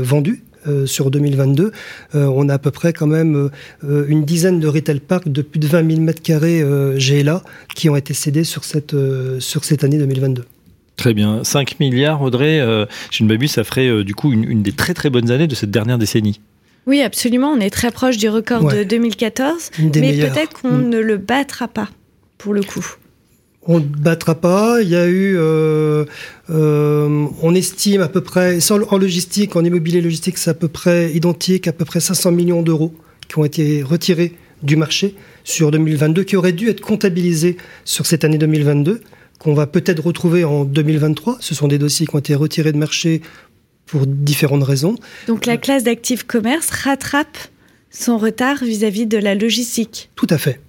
euh, 0.67 0.87
sur 0.87 1.11
2022, 1.11 1.73
on 2.15 2.49
a 2.49 2.55
à 2.55 2.59
peu 2.59 2.71
près 2.71 2.93
quand 2.93 3.07
même 3.07 3.51
une 3.83 4.25
dizaine 4.25 4.61
de 4.61 4.69
retail 4.69 5.01
parks 5.01 5.29
de 5.29 5.43
plus 5.43 5.61
de 5.61 5.67
20 5.67 5.91
000 5.91 6.01
mètres 6.03 6.23
carrés 6.23 6.63
GLA 6.97 7.43
qui 7.75 7.89
ont 7.91 7.97
été 7.97 8.15
cédés 8.15 8.45
sur 8.45 8.65
cette, 8.65 8.97
sur 9.39 9.65
cette 9.65 9.85
année 9.85 9.99
2022. 9.99 10.45
Très 10.97 11.13
bien. 11.13 11.45
5 11.45 11.79
milliards, 11.79 12.23
Audrey, 12.23 12.59
je 13.11 13.23
ne 13.23 13.29
m'abuse, 13.29 13.53
ça 13.53 13.65
ferait 13.65 14.05
du 14.05 14.15
coup 14.15 14.33
une, 14.33 14.45
une, 14.45 14.63
des 14.63 14.73
très 14.73 14.95
très 14.95 15.11
bonnes 15.11 15.31
années 15.31 15.47
de 15.47 15.55
cette 15.55 15.71
dernière 15.71 15.99
décennie. 15.99 16.41
Oui, 16.87 17.03
absolument. 17.03 17.51
On 17.51 17.61
est 17.61 17.71
très 17.71 17.91
proche 17.91 18.17
du 18.17 18.29
record 18.29 18.65
de 18.73 18.85
2014, 18.85 19.71
mais 19.79 19.91
peut-être 19.91 20.61
qu'on 20.61 20.71
mm. 20.71 20.89
ne 20.89 20.99
le 20.99 21.17
battra 21.17 21.69
pas, 21.69 21.89
pour 22.39 22.55
le 22.55 22.63
coup. 22.63 22.87
On 23.67 23.81
ne 23.81 23.85
battra 23.85 24.35
pas. 24.35 24.81
Il 24.83 24.89
y 24.89 24.97
a 24.97 25.07
eu, 25.07 25.37
euh, 25.37 26.05
euh, 26.51 27.27
on 27.43 27.55
estime 27.55 28.01
à 28.01 28.09
peu 28.09 28.21
près, 28.21 28.59
en 28.71 28.99
logistique, 28.99 29.57
en 29.57 29.65
immobilier 29.65 30.01
logistique, 30.01 30.39
c'est 30.39 30.51
à 30.51 30.55
peu 30.55 30.69
près 30.69 31.13
identique, 31.13 31.67
à 31.69 31.73
peu 31.73 31.85
près 31.85 32.01
500 32.01 32.33
millions 32.33 32.63
d'euros 32.63 32.95
qui 33.29 33.39
ont 33.39 33.45
été 33.45 33.83
retirés 33.83 34.35
du 34.63 34.77
marché 34.77 35.15
sur 35.45 35.71
2022, 35.71 36.25
qui 36.25 36.37
auraient 36.37 36.53
dû 36.53 36.69
être 36.69 36.81
comptabilisés 36.81 37.57
sur 37.85 38.07
cette 38.07 38.25
année 38.25 38.39
2022 38.39 39.01
qu'on 39.39 39.55
va 39.55 39.67
peut-être 39.67 40.03
retrouver 40.03 40.45
en 40.45 40.65
2023. 40.65 41.39
Ce 41.41 41.55
sont 41.55 41.69
des 41.69 41.79
dossiers 41.79 42.07
qui 42.07 42.15
ont 42.15 42.19
été 42.19 42.35
retirés 42.35 42.73
de 42.73 42.79
marché 42.79 43.21
pour 43.87 44.07
différentes 44.07 44.65
raisons. 44.65 44.97
Donc 45.27 45.47
la 45.47 45.57
classe 45.57 45.85
d'actifs 45.85 46.25
commerce 46.25 46.71
rattrape 46.71 47.37
son 47.91 48.19
retard 48.19 48.63
vis-à-vis 48.63 49.07
de 49.07 49.19
la 49.19 49.35
logistique. 49.35 50.11
Tout 50.17 50.27
à 50.31 50.39
fait. 50.39 50.61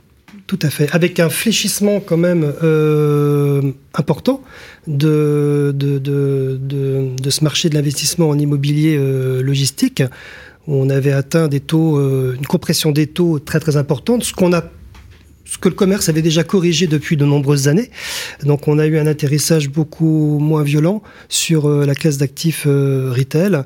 Tout 0.48 0.60
à 0.62 0.70
fait. 0.70 0.88
Avec 0.94 1.20
un 1.20 1.28
fléchissement 1.28 2.00
quand 2.00 2.16
même 2.16 2.54
euh, 2.64 3.74
important 3.94 4.42
de, 4.88 5.74
de, 5.76 6.00
de, 6.00 7.30
ce 7.30 7.44
marché 7.44 7.68
de 7.68 7.76
l'investissement 7.76 8.30
en 8.30 8.40
immobilier 8.40 8.96
euh, 8.98 9.42
logistique. 9.44 10.02
On 10.66 10.90
avait 10.90 11.12
atteint 11.12 11.50
des 11.50 11.60
taux, 11.60 11.98
euh, 11.98 12.36
une 12.38 12.46
compression 12.46 12.94
des 12.94 13.08
taux 13.08 13.40
très 13.40 13.60
très 13.60 13.76
importante, 13.76 14.24
ce 14.24 14.34
qu'on 14.34 14.54
a 14.54 14.64
ce 15.44 15.58
que 15.58 15.70
le 15.70 15.76
commerce 15.76 16.10
avait 16.10 16.22
déjà 16.22 16.44
corrigé 16.44 16.88
depuis 16.88 17.18
de 17.18 17.26
nombreuses 17.26 17.68
années. 17.68 17.90
Donc 18.44 18.70
on 18.70 18.80
a 18.80 18.86
eu 18.86 18.98
un 18.98 19.08
atterrissage 19.08 19.70
beaucoup 19.70 20.40
moins 20.40 20.64
violent 20.64 21.02
sur 21.30 21.70
la 21.70 21.96
classe 21.96 22.18
d'actifs 22.18 22.66
retail. 22.66 23.64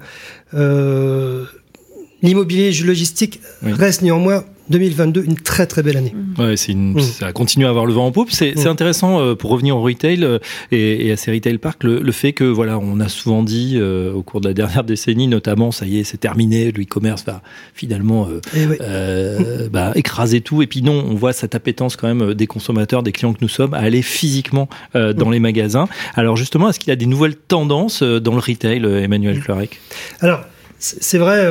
Euh, 2.23 2.27
l'immobilier 2.27 2.71
logistique 2.71 3.39
reste 3.63 4.01
néanmoins 4.01 4.43
2022, 4.71 5.23
une 5.25 5.35
très 5.35 5.67
très 5.67 5.83
belle 5.83 5.97
année. 5.97 6.15
Ouais, 6.37 6.57
c'est 6.57 6.71
une, 6.71 6.93
mm. 6.93 7.01
ça 7.01 7.31
continue 7.33 7.65
à 7.65 7.69
avoir 7.69 7.85
le 7.85 7.93
vent 7.93 8.07
en 8.07 8.11
poupe. 8.11 8.31
C'est 8.31 8.55
mm. 8.55 8.67
intéressant 8.67 9.19
euh, 9.19 9.35
pour 9.35 9.51
revenir 9.51 9.77
au 9.77 9.81
retail 9.81 10.23
euh, 10.23 10.39
et, 10.71 11.07
et, 11.07 11.11
à 11.11 11.17
ces 11.17 11.31
retail 11.31 11.57
parks, 11.57 11.83
le, 11.83 11.99
le, 11.99 12.11
fait 12.11 12.33
que 12.33 12.43
voilà, 12.43 12.79
on 12.79 12.99
a 12.99 13.09
souvent 13.09 13.43
dit 13.43 13.73
euh, 13.75 14.13
au 14.13 14.23
cours 14.23 14.41
de 14.41 14.47
la 14.47 14.53
dernière 14.53 14.83
décennie, 14.83 15.27
notamment, 15.27 15.71
ça 15.71 15.85
y 15.85 15.99
est, 15.99 16.03
c'est 16.03 16.17
terminé, 16.17 16.71
le 16.71 16.83
e-commerce 16.83 17.23
va 17.25 17.41
finalement 17.73 18.27
eh 18.55 19.69
bah, 19.69 19.91
écraser 19.95 20.41
tout. 20.41 20.61
Et 20.61 20.67
puis 20.67 20.81
non, 20.81 21.05
on 21.07 21.15
voit 21.15 21.33
cette 21.33 21.53
appétence 21.53 21.95
quand 21.95 22.07
même 22.07 22.33
des 22.33 22.47
consommateurs, 22.47 23.03
des 23.03 23.11
clients 23.11 23.33
que 23.33 23.39
nous 23.41 23.49
sommes, 23.49 23.73
à 23.73 23.79
aller 23.79 24.01
physiquement 24.01 24.69
dans 24.93 25.27
mm. 25.27 25.31
les 25.31 25.39
magasins. 25.39 25.87
Alors 26.15 26.37
justement, 26.37 26.69
est-ce 26.69 26.79
qu'il 26.79 26.89
y 26.89 26.93
a 26.93 26.95
des 26.95 27.05
nouvelles 27.05 27.35
tendances 27.35 28.03
dans 28.03 28.33
le 28.33 28.39
retail, 28.39 28.85
Emmanuel 29.03 29.41
Clarec? 29.41 29.79
Alors, 30.21 30.41
c'est 30.81 31.17
vrai. 31.17 31.45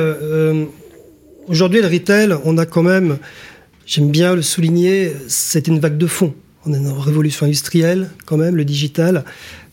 Aujourd'hui, 1.47 1.81
le 1.81 1.87
retail, 1.87 2.35
on 2.45 2.57
a 2.57 2.65
quand 2.65 2.83
même, 2.83 3.17
j'aime 3.85 4.11
bien 4.11 4.35
le 4.35 4.41
souligner, 4.41 5.11
c'est 5.27 5.67
une 5.67 5.79
vague 5.79 5.97
de 5.97 6.07
fond. 6.07 6.33
On 6.65 6.73
a 6.73 6.77
une 6.77 6.87
révolution 6.87 7.45
industrielle, 7.47 8.09
quand 8.25 8.37
même, 8.37 8.55
le 8.55 8.63
digital. 8.63 9.25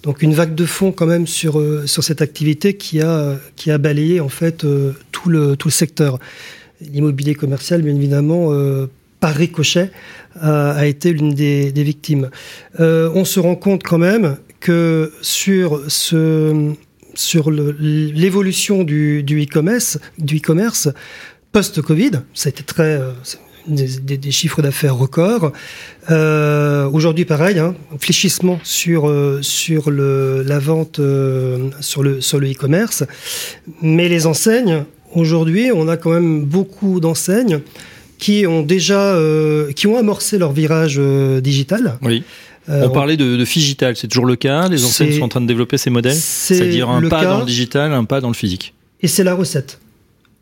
Donc 0.03 0.23
une 0.23 0.33
vague 0.33 0.55
de 0.55 0.65
fond 0.65 0.93
quand 0.93 1.07
même 1.07 1.27
sur, 1.27 1.59
euh, 1.59 1.87
cette 1.87 2.23
activité 2.23 2.75
qui 2.75 3.01
a, 3.01 3.39
balayé 3.79 4.21
en 4.21 4.29
fait 4.29 4.65
euh, 4.65 4.93
tout, 5.13 5.29
le, 5.29 5.57
secteur. 5.69 6.19
L'immobilier 6.81 7.35
commercial, 7.35 7.83
bien 7.83 7.95
évidemment, 7.95 8.53
euh, 8.53 8.87
par 9.21 9.35
ricochet, 9.35 9.91
a, 10.41 10.87
été 10.87 11.13
l'une 11.13 11.35
des 11.35 11.73
victimes. 11.75 12.31
on 12.79 13.25
se 13.25 13.41
rend 13.41 13.57
compte 13.57 13.83
quand 13.83 13.99
même 13.99 14.37
que 14.61 15.13
sur 15.21 15.83
ce 15.89 16.73
sur 17.19 17.51
l'évolution 17.51 18.85
du, 18.85 19.25
e-commerce, 19.29 19.99
du 20.19 20.37
e-commerce, 20.37 20.89
post-Covid. 21.51 22.13
Ça 22.33 22.49
a 22.49 22.51
été 22.51 22.63
très 22.63 23.01
euh, 23.01 23.11
des, 23.67 24.31
chiffres 24.31 24.63
d'affaires 24.63 24.97
records. 24.97 25.53
Euh, 26.11 26.89
aujourd'hui, 26.89 27.25
pareil, 27.25 27.59
hein, 27.59 27.75
fléchissement 27.99 28.61
sur 28.63 29.09
euh, 29.09 29.41
sur 29.43 29.91
le, 29.91 30.45
la 30.47 30.61
vente 30.61 31.01
sur 31.81 32.03
le 32.05 32.21
sur 32.21 32.39
le 32.39 32.53
e-commerce. 32.53 33.03
Mais 33.83 34.09
les 34.09 34.27
enseignes, 34.27 34.85
aujourd'hui, 35.13 35.73
on 35.75 35.89
a 35.89 35.97
quand 35.97 36.13
même 36.13 36.45
beaucoup 36.45 37.01
d'enseignes 37.01 37.61
qui 38.19 38.47
ont 38.47 38.63
déjà 38.63 39.19
qui 39.75 39.89
ont 39.89 39.97
amorcé 39.97 40.39
leur 40.39 40.53
virage 40.53 41.01
digital. 41.43 41.99
Oui. 42.03 42.23
On 42.69 42.91
parlait 42.91 43.17
de, 43.17 43.37
de 43.37 43.45
digital, 43.45 43.97
c'est 43.97 44.09
toujours 44.09 44.27
le 44.27 44.37
cas. 44.37 44.69
Les 44.69 44.85
enseignes 44.85 45.13
sont 45.13 45.25
en 45.25 45.29
train 45.29 45.41
de 45.41 45.47
développer 45.47 45.79
ces 45.79 45.91
modèles, 45.91 46.15
c'est-à-dire 46.15 46.89
un 46.89 47.09
pas 47.09 47.25
dans 47.25 47.41
le 47.41 47.47
digital, 47.47 47.93
un 47.93 48.05
pas 48.05 48.21
dans 48.21 48.29
le 48.29 48.35
physique. 48.35 48.75
Et 49.01 49.09
c'est 49.09 49.25
la 49.25 49.35
recette. 49.35 49.79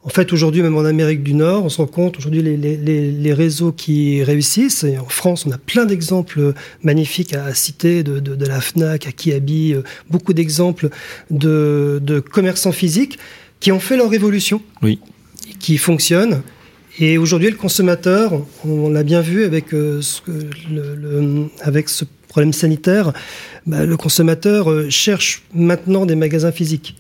En 0.07 0.09
fait, 0.09 0.33
aujourd'hui, 0.33 0.63
même 0.63 0.77
en 0.77 0.85
Amérique 0.85 1.25
du 1.25 1.35
Nord, 1.35 1.65
on 1.65 1.69
se 1.69 1.79
rend 1.79 1.89
compte, 1.89 2.17
aujourd'hui, 2.17 2.41
les, 2.41 2.57
les, 2.57 2.77
les, 3.11 3.33
réseaux 3.33 3.73
qui 3.73 4.23
réussissent, 4.23 4.85
et 4.85 4.99
en 4.99 5.09
France, 5.09 5.47
on 5.47 5.51
a 5.51 5.59
plein 5.59 5.85
d'exemples 5.85 6.55
magnifiques 6.85 7.35
à 7.35 7.53
citer, 7.55 8.05
de, 8.05 8.21
de, 8.21 8.37
de, 8.37 8.47
la 8.47 8.61
FNAC 8.61 9.09
à 9.09 9.11
Kiabi, 9.11 9.75
euh, 9.75 9.83
beaucoup 10.09 10.33
d'exemples 10.33 10.91
de, 11.33 12.01
de 12.01 12.21
commerçants 12.21 12.71
physiques 12.71 13.19
qui 13.59 13.73
ont 13.73 13.81
fait 13.81 13.97
leur 13.97 14.09
révolution, 14.09 14.63
oui. 14.81 15.01
qui 15.59 15.77
fonctionnent. 15.77 16.43
Et 16.99 17.19
aujourd'hui, 17.19 17.51
le 17.51 17.57
consommateur, 17.57 18.43
on 18.65 18.89
l'a 18.89 19.03
bien 19.03 19.21
vu 19.21 19.45
avec, 19.45 19.75
euh, 19.75 20.01
ce, 20.01 20.21
avec 21.61 21.91
ce 21.91 22.05
problème 22.29 22.55
sanitaire, 22.55 23.13
bah, 23.67 23.85
le 23.85 23.97
consommateur 23.99 24.71
euh, 24.71 24.89
cherche 24.89 25.43
maintenant 25.55 26.07
des 26.07 26.17
magasins 26.17 26.53
physiques 26.53 26.97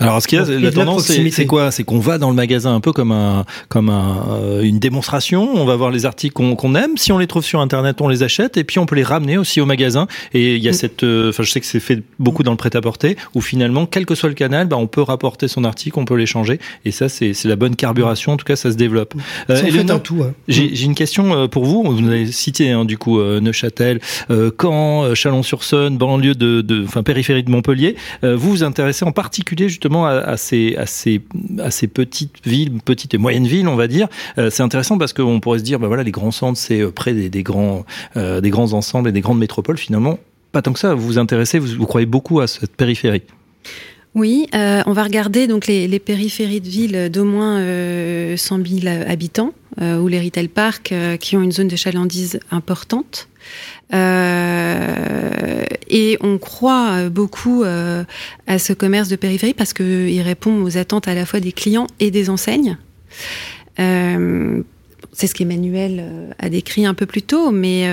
Alors, 0.00 0.22
ce 0.22 0.26
qu'il 0.26 0.38
y 0.38 0.42
a, 0.42 0.58
la 0.58 0.72
tendance, 0.72 1.04
c'est 1.04 1.46
quoi? 1.46 1.70
C'est 1.70 1.84
qu'on 1.84 1.98
va 1.98 2.16
dans 2.16 2.30
le 2.30 2.36
magasin 2.36 2.74
un 2.74 2.80
peu 2.80 2.92
comme 2.92 3.12
un, 3.12 3.44
comme 3.68 3.90
un, 3.90 4.26
euh, 4.30 4.62
une 4.62 4.78
démonstration. 4.78 5.50
On 5.54 5.66
va 5.66 5.76
voir 5.76 5.90
les 5.90 6.06
articles 6.06 6.34
qu'on 6.34 6.74
aime. 6.74 6.96
Si 6.96 7.12
on 7.12 7.18
les 7.18 7.26
trouve 7.26 7.44
sur 7.44 7.60
Internet, 7.60 8.00
on 8.00 8.08
les 8.08 8.22
achète 8.22 8.56
et 8.56 8.64
puis 8.64 8.78
on 8.78 8.86
peut 8.86 8.96
les 8.96 9.02
ramener 9.02 9.36
aussi 9.36 9.60
au 9.60 9.66
magasin. 9.66 10.06
Et 10.32 10.56
il 10.56 10.62
y 10.62 10.68
a 10.68 10.70
mm. 10.70 10.74
cette, 10.74 11.04
euh, 11.04 11.28
enfin, 11.28 11.42
je 11.42 11.50
sais 11.50 11.60
que 11.60 11.66
c'est 11.66 11.80
fait 11.80 12.02
beaucoup 12.18 12.42
dans 12.42 12.50
le 12.52 12.56
prêt-à-porter 12.56 13.16
où 13.34 13.42
finalement, 13.42 13.84
quel 13.84 14.06
que 14.06 14.14
soit 14.14 14.30
le 14.30 14.34
canal, 14.34 14.68
bah, 14.68 14.78
on 14.78 14.86
peut 14.86 15.02
rapporter 15.02 15.48
son 15.48 15.64
article, 15.64 15.98
on 15.98 16.06
peut 16.06 16.16
l'échanger. 16.16 16.60
Et 16.86 16.92
ça, 16.92 17.10
c'est 17.10 17.34
la 17.44 17.56
bonne 17.56 17.76
carburation. 17.76 18.32
En 18.32 18.36
tout 18.38 18.46
cas, 18.46 18.56
ça 18.56 18.70
se 18.72 18.76
développe. 18.76 19.14
Euh, 19.50 19.56
fait 19.56 19.90
un 19.90 19.98
tout. 19.98 20.22
Hein. 20.22 20.32
J'ai 20.48 20.84
une 20.84 20.94
question 20.94 21.46
pour 21.48 21.66
vous. 21.66 21.82
Vous 21.82 22.08
avez 22.08 22.26
cité 22.32 22.70
hein, 22.70 22.86
du 22.86 22.96
coup 22.96 23.20
Neuchâtel, 23.20 24.00
Caen, 24.28 25.14
Chalon-sur-Saône, 25.14 25.98
banlieue 25.98 26.34
de, 26.34 26.62
de, 26.62 26.84
enfin 26.84 27.02
périphérie 27.02 27.42
de 27.42 27.50
Montpellier. 27.50 27.96
vous 28.22 28.50
vous 28.50 28.62
intéressez 28.64 29.04
en 29.04 29.12
justement 29.56 30.06
à, 30.06 30.36
ces, 30.36 30.76
petites 31.92 32.46
villes, 32.46 32.72
petites 32.84 33.14
et 33.14 33.18
moyennes 33.18 33.46
villes, 33.46 33.68
on 33.68 33.76
va 33.76 33.86
dire. 33.86 34.08
Euh, 34.38 34.50
c'est 34.50 34.62
intéressant 34.62 34.98
parce 34.98 35.12
qu'on 35.12 35.40
pourrait 35.40 35.58
se 35.58 35.64
dire, 35.64 35.78
bah 35.78 35.88
voilà, 35.88 36.02
les 36.02 36.10
grands 36.10 36.30
centres, 36.30 36.58
c'est 36.58 36.80
euh, 36.80 36.90
près 36.90 37.12
des, 37.14 37.42
grands, 37.42 37.84
euh, 38.16 38.40
des 38.40 38.50
grands 38.50 38.72
ensembles 38.72 39.08
et 39.08 39.12
des 39.12 39.20
grandes 39.20 39.38
métropoles. 39.38 39.78
Finalement, 39.78 40.18
pas 40.52 40.62
tant 40.62 40.72
que 40.72 40.78
ça. 40.78 40.94
Vous 40.94 41.06
vous 41.06 41.18
intéressez, 41.18 41.58
vous, 41.58 41.86
croyez 41.86 42.06
beaucoup 42.06 42.40
à 42.40 42.46
cette 42.46 42.76
périphérie. 42.76 43.22
Oui, 44.14 44.48
on 44.52 44.92
va 44.92 45.04
regarder 45.04 45.46
donc 45.46 45.68
les, 45.68 45.86
les 45.86 46.00
périphéries 46.00 46.60
de 46.60 46.68
villes 46.68 47.10
d'au 47.10 47.24
moins 47.24 47.60
euh, 47.60 48.36
100 48.36 48.66
000 48.82 48.94
habitants 49.06 49.52
ou 49.80 50.08
les 50.08 50.20
retail 50.20 50.48
parks 50.48 50.94
qui 51.20 51.36
ont 51.36 51.42
une 51.42 51.52
zone 51.52 51.68
de 51.68 51.76
chalandise 51.76 52.40
importante. 52.50 53.28
Euh, 53.92 55.64
et 55.88 56.16
on 56.20 56.38
croit 56.38 56.90
euh, 56.90 57.10
beaucoup 57.10 57.64
euh, 57.64 58.04
à 58.46 58.58
ce 58.58 58.72
commerce 58.72 59.08
de 59.08 59.16
périphérie 59.16 59.54
parce 59.54 59.72
qu'il 59.72 60.20
répond 60.22 60.62
aux 60.62 60.78
attentes 60.78 61.08
à 61.08 61.14
la 61.14 61.26
fois 61.26 61.40
des 61.40 61.52
clients 61.52 61.88
et 61.98 62.10
des 62.10 62.30
enseignes. 62.30 62.76
C'est 65.12 65.26
ce 65.26 65.34
qu'Emmanuel 65.34 66.04
a 66.38 66.48
décrit 66.48 66.86
un 66.86 66.94
peu 66.94 67.06
plus 67.06 67.22
tôt, 67.22 67.50
mais 67.50 67.88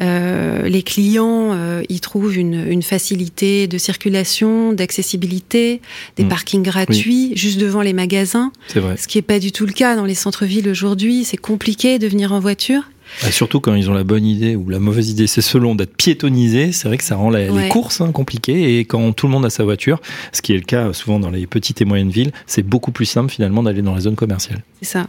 les 0.00 0.82
clients 0.82 1.56
y 1.88 2.00
trouvent 2.00 2.36
une, 2.36 2.82
facilité 2.82 3.66
de 3.66 3.78
circulation, 3.78 4.72
d'accessibilité, 4.72 5.80
des 6.16 6.24
mmh. 6.24 6.28
parkings 6.28 6.62
gratuits 6.62 7.32
juste 7.34 7.58
devant 7.58 7.82
les 7.82 7.92
magasins, 7.92 8.52
vrai. 8.74 8.96
ce 8.96 9.08
qui 9.08 9.18
n'est 9.18 9.22
pas 9.22 9.38
du 9.38 9.52
tout 9.52 9.66
le 9.66 9.72
cas 9.72 9.96
dans 9.96 10.04
les 10.04 10.14
centres-villes 10.14 10.68
aujourd'hui. 10.68 11.24
C'est 11.24 11.36
compliqué 11.36 11.98
de 11.98 12.06
venir 12.06 12.32
en 12.32 12.40
voiture. 12.40 12.82
Bah, 13.22 13.30
surtout 13.30 13.60
quand 13.60 13.74
ils 13.74 13.90
ont 13.90 13.94
la 13.94 14.04
bonne 14.04 14.24
idée 14.24 14.56
ou 14.56 14.68
la 14.68 14.78
mauvaise 14.78 15.10
idée, 15.10 15.26
c'est 15.26 15.42
selon 15.42 15.74
d'être 15.74 15.96
piétonisé, 15.96 16.72
c'est 16.72 16.88
vrai 16.88 16.98
que 16.98 17.04
ça 17.04 17.16
rend 17.16 17.30
les 17.30 17.68
courses 17.68 18.00
hein, 18.00 18.12
compliquées. 18.12 18.78
Et 18.78 18.84
quand 18.84 19.12
tout 19.12 19.26
le 19.26 19.32
monde 19.32 19.44
a 19.44 19.50
sa 19.50 19.64
voiture, 19.64 20.00
ce 20.32 20.42
qui 20.42 20.52
est 20.52 20.56
le 20.56 20.62
cas 20.62 20.92
souvent 20.92 21.20
dans 21.20 21.30
les 21.30 21.46
petites 21.46 21.80
et 21.80 21.84
moyennes 21.84 22.10
villes, 22.10 22.32
c'est 22.46 22.62
beaucoup 22.62 22.92
plus 22.92 23.06
simple 23.06 23.30
finalement 23.30 23.62
d'aller 23.62 23.82
dans 23.82 23.94
les 23.94 24.02
zones 24.02 24.16
commerciales. 24.16 24.62
C'est 24.80 24.88
ça. 24.88 25.06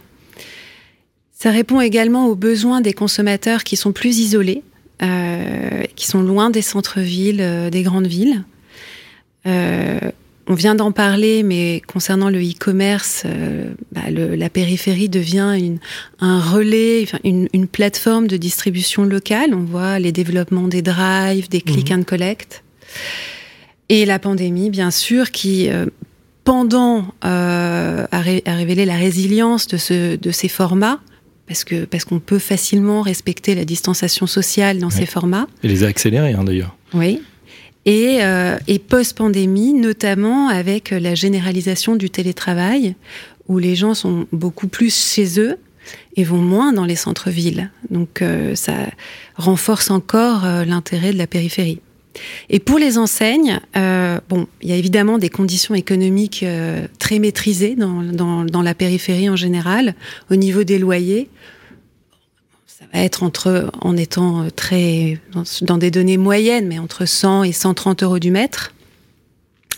Ça 1.38 1.50
répond 1.50 1.80
également 1.80 2.28
aux 2.28 2.34
besoins 2.34 2.80
des 2.80 2.94
consommateurs 2.94 3.62
qui 3.62 3.76
sont 3.76 3.92
plus 3.92 4.18
isolés, 4.18 4.62
euh, 5.02 5.82
qui 5.94 6.06
sont 6.06 6.22
loin 6.22 6.48
des 6.48 6.62
centres-villes, 6.62 7.40
euh, 7.40 7.68
des 7.68 7.82
grandes 7.82 8.06
villes. 8.06 8.42
Euh, 9.46 9.98
on 10.48 10.54
vient 10.54 10.74
d'en 10.74 10.92
parler, 10.92 11.42
mais 11.42 11.82
concernant 11.86 12.30
le 12.30 12.40
e-commerce, 12.40 13.24
euh, 13.26 13.74
bah, 13.92 14.02
la 14.10 14.48
périphérie 14.48 15.08
devient 15.08 15.54
une, 15.58 15.78
un 16.20 16.40
relais, 16.40 17.06
une, 17.24 17.48
une, 17.52 17.66
plateforme 17.66 18.28
de 18.28 18.36
distribution 18.36 19.04
locale. 19.04 19.54
On 19.54 19.64
voit 19.64 19.98
les 19.98 20.12
développements 20.12 20.68
des 20.68 20.82
drives, 20.82 21.48
des 21.48 21.60
click 21.60 21.90
mhm. 21.90 22.00
and 22.00 22.02
collect. 22.04 22.62
Et 23.88 24.06
la 24.06 24.18
pandémie, 24.18 24.70
bien 24.70 24.92
sûr, 24.92 25.32
qui, 25.32 25.68
euh, 25.68 25.86
pendant, 26.44 27.06
euh, 27.24 28.06
a, 28.10 28.20
révélé 28.20 28.84
la 28.84 28.96
résilience 28.96 29.66
de, 29.66 29.76
ce, 29.76 30.16
de 30.16 30.30
ces 30.30 30.48
formats, 30.48 31.00
parce 31.46 31.64
que 31.64 31.84
parce 31.84 32.04
qu'on 32.04 32.20
peut 32.20 32.38
facilement 32.38 33.02
respecter 33.02 33.54
la 33.54 33.64
distanciation 33.64 34.26
sociale 34.26 34.78
dans 34.78 34.90
ces 34.90 35.06
formats. 35.06 35.46
Et 35.62 35.68
les 35.68 35.84
a 35.84 35.88
accélérés, 35.88 36.32
hein, 36.32 36.44
d'ailleurs. 36.44 36.76
Oui 36.94 37.20
et, 37.86 38.18
euh, 38.20 38.58
et 38.66 38.78
post-pandémie, 38.78 39.72
notamment 39.72 40.48
avec 40.48 40.90
la 40.90 41.14
généralisation 41.14 41.96
du 41.96 42.10
télétravail, 42.10 42.96
où 43.48 43.58
les 43.58 43.76
gens 43.76 43.94
sont 43.94 44.26
beaucoup 44.32 44.66
plus 44.66 44.94
chez 44.94 45.40
eux 45.40 45.56
et 46.16 46.24
vont 46.24 46.42
moins 46.42 46.72
dans 46.72 46.84
les 46.84 46.96
centres-villes. 46.96 47.70
Donc 47.90 48.20
euh, 48.20 48.56
ça 48.56 48.74
renforce 49.36 49.90
encore 49.90 50.44
euh, 50.44 50.64
l'intérêt 50.64 51.12
de 51.12 51.18
la 51.18 51.28
périphérie. 51.28 51.80
Et 52.48 52.60
pour 52.60 52.78
les 52.78 52.98
enseignes, 52.98 53.60
euh, 53.76 54.20
bon, 54.28 54.46
il 54.62 54.68
y 54.68 54.72
a 54.72 54.76
évidemment 54.76 55.18
des 55.18 55.28
conditions 55.28 55.74
économiques 55.74 56.42
euh, 56.42 56.86
très 56.98 57.18
maîtrisées 57.18 57.74
dans, 57.74 58.02
dans, 58.02 58.44
dans, 58.44 58.62
la 58.62 58.74
périphérie 58.74 59.28
en 59.28 59.36
général, 59.36 59.94
au 60.30 60.36
niveau 60.36 60.64
des 60.64 60.78
loyers 60.78 61.28
ça 62.66 62.84
va 62.92 63.00
être 63.00 63.22
entre, 63.22 63.70
en 63.80 63.96
étant 63.96 64.42
euh, 64.42 64.50
très, 64.50 65.18
dans 65.62 65.78
des 65.78 65.90
données 65.90 66.18
moyennes, 66.18 66.66
mais 66.66 66.78
entre 66.78 67.06
100 67.06 67.44
et 67.44 67.52
130 67.52 68.02
euros 68.02 68.18
du 68.18 68.30
mètre, 68.30 68.74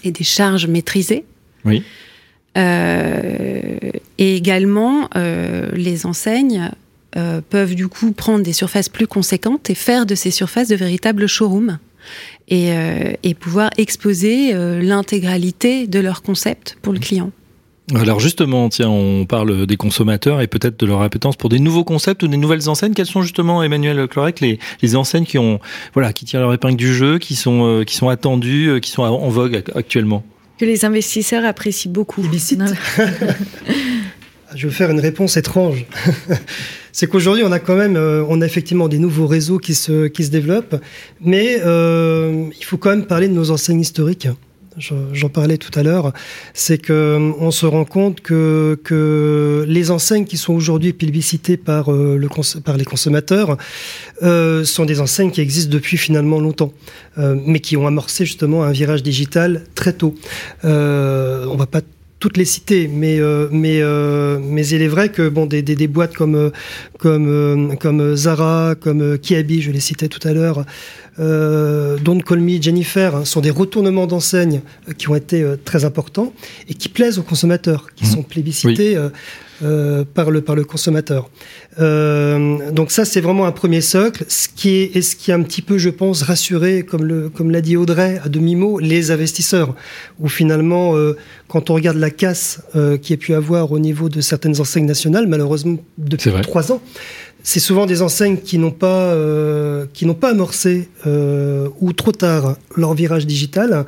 et 0.03 0.11
des 0.11 0.25
charges 0.25 0.67
maîtrisées. 0.67 1.25
Oui. 1.65 1.85
Euh, 2.57 3.79
et 4.19 4.35
également, 4.35 5.09
les 5.15 6.07
enseignes 6.07 6.71
peuvent 7.51 7.77
du 7.77 7.87
coup 7.87 8.11
prendre 8.11 8.43
des 8.43 8.53
surfaces 8.53 8.89
plus 8.89 9.07
conséquentes 9.07 9.71
et 9.71 9.77
faire 9.77 10.07
de 10.07 10.17
ces 10.17 10.33
surfaces 10.33 10.67
de 10.67 10.75
véritables 10.75 11.29
showrooms. 11.29 11.79
Et, 12.49 12.73
euh, 12.73 13.13
et 13.23 13.35
pouvoir 13.35 13.71
exposer 13.77 14.55
euh, 14.55 14.81
l'intégralité 14.81 15.87
de 15.87 16.01
leur 16.01 16.23
concept 16.23 16.79
pour 16.83 16.93
le 16.93 16.99
client. 16.99 17.31
Alors 17.95 18.21
justement, 18.21 18.69
tiens, 18.69 18.91
on 18.91 19.25
parle 19.25 19.67
des 19.67 19.77
consommateurs 19.79 20.43
et 20.43 20.47
peut-être 20.47 20.79
de 20.79 20.85
leur 20.85 21.01
appétence 21.01 21.37
pour 21.37 21.49
des 21.49 21.59
nouveaux 21.59 21.85
concepts 21.85 22.23
ou 22.23 22.29
des 22.29 22.37
nouvelles 22.37 22.69
enseignes. 22.69 22.93
Quelles 22.93 23.07
sont 23.07 23.23
justement, 23.23 23.63
Emmanuel 23.63 24.07
Clorec, 24.09 24.41
les, 24.41 24.59
les 24.83 24.97
enseignes 24.97 25.25
qui 25.25 25.39
ont, 25.39 25.59
voilà, 25.95 26.13
qui 26.13 26.27
tirent 26.27 26.41
leur 26.41 26.53
épingle 26.53 26.77
du 26.77 26.93
jeu, 26.93 27.19
qui 27.19 27.35
sont, 27.35 27.65
euh, 27.65 27.85
qui 27.85 27.97
sont 27.97 28.11
attendues, 28.11 28.69
euh, 28.69 28.81
qui 28.81 28.91
sont 28.91 29.03
en 29.03 29.29
vogue 29.29 29.63
actuellement? 29.75 30.23
Que 30.59 30.67
les 30.67 30.85
investisseurs 30.85 31.45
apprécient 31.47 31.91
beaucoup. 31.91 32.23
Je 34.55 34.67
vais 34.67 34.73
faire 34.73 34.91
une 34.91 35.01
réponse 35.01 35.37
étrange. 35.37 35.85
c'est 36.93 37.07
qu'aujourd'hui, 37.07 37.45
on 37.45 37.53
a 37.53 37.59
quand 37.59 37.77
même, 37.77 37.97
euh, 37.97 38.25
on 38.29 38.41
a 38.41 38.47
effectivement 38.47 38.89
des 38.89 38.99
nouveaux 38.99 39.27
réseaux 39.27 39.59
qui 39.59 39.75
se, 39.75 40.07
qui 40.07 40.25
se 40.25 40.31
développent, 40.31 40.77
mais 41.21 41.61
euh, 41.65 42.47
il 42.59 42.65
faut 42.65 42.79
quand 42.79 42.91
même 42.91 43.05
parler 43.07 43.29
de 43.29 43.35
nos 43.35 43.51
enseignes 43.51 43.81
historiques 43.81 44.29
j'en 45.13 45.29
parlais 45.29 45.59
tout 45.59 45.77
à 45.77 45.83
l'heure, 45.83 46.13
c'est 46.55 46.79
que 46.79 46.93
euh, 46.93 47.33
on 47.41 47.51
se 47.51 47.67
rend 47.67 47.85
compte 47.85 48.21
que, 48.21 48.79
que 48.85 49.65
les 49.67 49.91
enseignes 49.91 50.25
qui 50.25 50.37
sont 50.37 50.53
aujourd'hui 50.53 50.93
publicitées 50.93 51.57
par, 51.57 51.91
le, 51.91 52.29
par 52.65 52.77
les 52.77 52.85
consommateurs 52.85 53.57
sont 54.23 54.85
des 54.85 55.01
enseignes 55.01 55.33
qui 55.33 55.41
existent 55.41 55.73
depuis 55.73 55.97
finalement 55.97 56.39
longtemps, 56.39 56.73
mais 57.17 57.59
qui 57.59 57.77
ont 57.77 57.89
amorcé 57.89 58.25
justement 58.25 58.63
un 58.63 58.71
virage 58.71 59.03
digital 59.03 59.65
très 59.75 59.95
tôt. 59.95 60.15
On 60.63 61.57
va 61.57 61.67
pas 61.67 61.81
toutes 62.19 62.37
les 62.37 62.45
cités, 62.45 62.89
mais 62.93 63.21
euh, 63.21 63.49
mais 63.53 63.81
euh, 63.81 64.39
mais 64.43 64.67
il 64.67 64.83
est 64.83 64.89
vrai 64.89 65.11
que 65.11 65.29
bon 65.29 65.47
des, 65.47 65.63
des, 65.63 65.77
des 65.77 65.87
boîtes 65.87 66.15
comme 66.15 66.35
euh, 66.35 66.51
comme 66.99 67.77
comme 67.79 68.17
Zara, 68.17 68.75
comme 68.75 69.19
Kiabi, 69.19 69.63
je 69.63 69.71
les 69.71 69.81
citais 69.81 70.09
tout 70.09 70.27
à 70.27 70.33
l'heure, 70.33 70.65
Don't 71.19 72.23
Call 72.23 72.41
Me, 72.41 72.61
Jennifer, 72.61 73.15
hein, 73.15 73.25
sont 73.25 73.41
des 73.41 73.51
retournements 73.51 74.07
d'enseignes 74.07 74.63
qui 74.97 75.09
ont 75.09 75.15
été 75.15 75.45
très 75.65 75.85
importants 75.85 76.33
et 76.69 76.75
qui 76.75 76.89
plaisent 76.89 77.19
aux 77.19 77.23
consommateurs, 77.23 77.89
qui 77.95 78.05
mmh. 78.05 78.09
sont 78.09 78.23
plébiscités. 78.23 78.99
Oui. 78.99 79.05
Euh, 79.65 80.05
par, 80.05 80.31
le, 80.31 80.41
par 80.41 80.55
le 80.55 80.63
consommateur. 80.63 81.29
Euh, 81.81 82.71
donc 82.71 82.93
ça, 82.93 83.05
c'est 83.05 83.21
vraiment 83.21 83.45
un 83.45 83.51
premier 83.51 83.81
socle, 83.81 84.25
ce 84.29 84.47
qui 84.47 84.77
est, 84.77 84.95
et 84.95 85.03
ce 85.03 85.17
qui 85.17 85.33
est 85.33 85.35
un 85.35 85.43
petit 85.43 85.63
peu, 85.63 85.79
je 85.79 85.91
pense, 85.91 86.23
rassuré, 86.23 86.85
comme, 86.85 87.05
le, 87.05 87.29
comme 87.29 87.51
l'a 87.51 87.61
dit 87.61 87.77
Audrey, 87.77 88.21
à 88.25 88.29
demi-mot, 88.29 88.79
les 88.79 89.11
investisseurs, 89.11 89.75
où 90.21 90.29
finalement, 90.29 90.95
euh, 90.97 91.17
quand 91.49 91.71
on 91.71 91.75
regarde 91.75 91.97
la 91.97 92.11
casse 92.11 92.63
euh, 92.77 92.99
qui 92.99 93.15
a 93.15 93.17
pu 93.17 93.35
avoir 93.35 93.73
au 93.73 93.81
niveau 93.81 94.09
de 94.09 94.21
certaines 94.21 94.61
enseignes 94.61 94.87
nationales, 94.87 95.27
malheureusement, 95.27 95.79
depuis 95.97 96.31
trois 96.43 96.71
ans, 96.71 96.81
c'est 97.49 97.61
souvent 97.61 97.87
des 97.87 98.03
enseignes 98.03 98.37
qui 98.37 98.59
n'ont 98.59 98.71
pas, 98.71 99.15
euh, 99.15 99.87
qui 99.95 100.05
n'ont 100.05 100.13
pas 100.13 100.33
amorcé 100.33 100.91
euh, 101.07 101.71
ou 101.81 101.95
trop 101.95 102.13
tard 102.13 102.59
leur 102.77 102.93
virage 102.93 103.27
digital, 103.27 103.87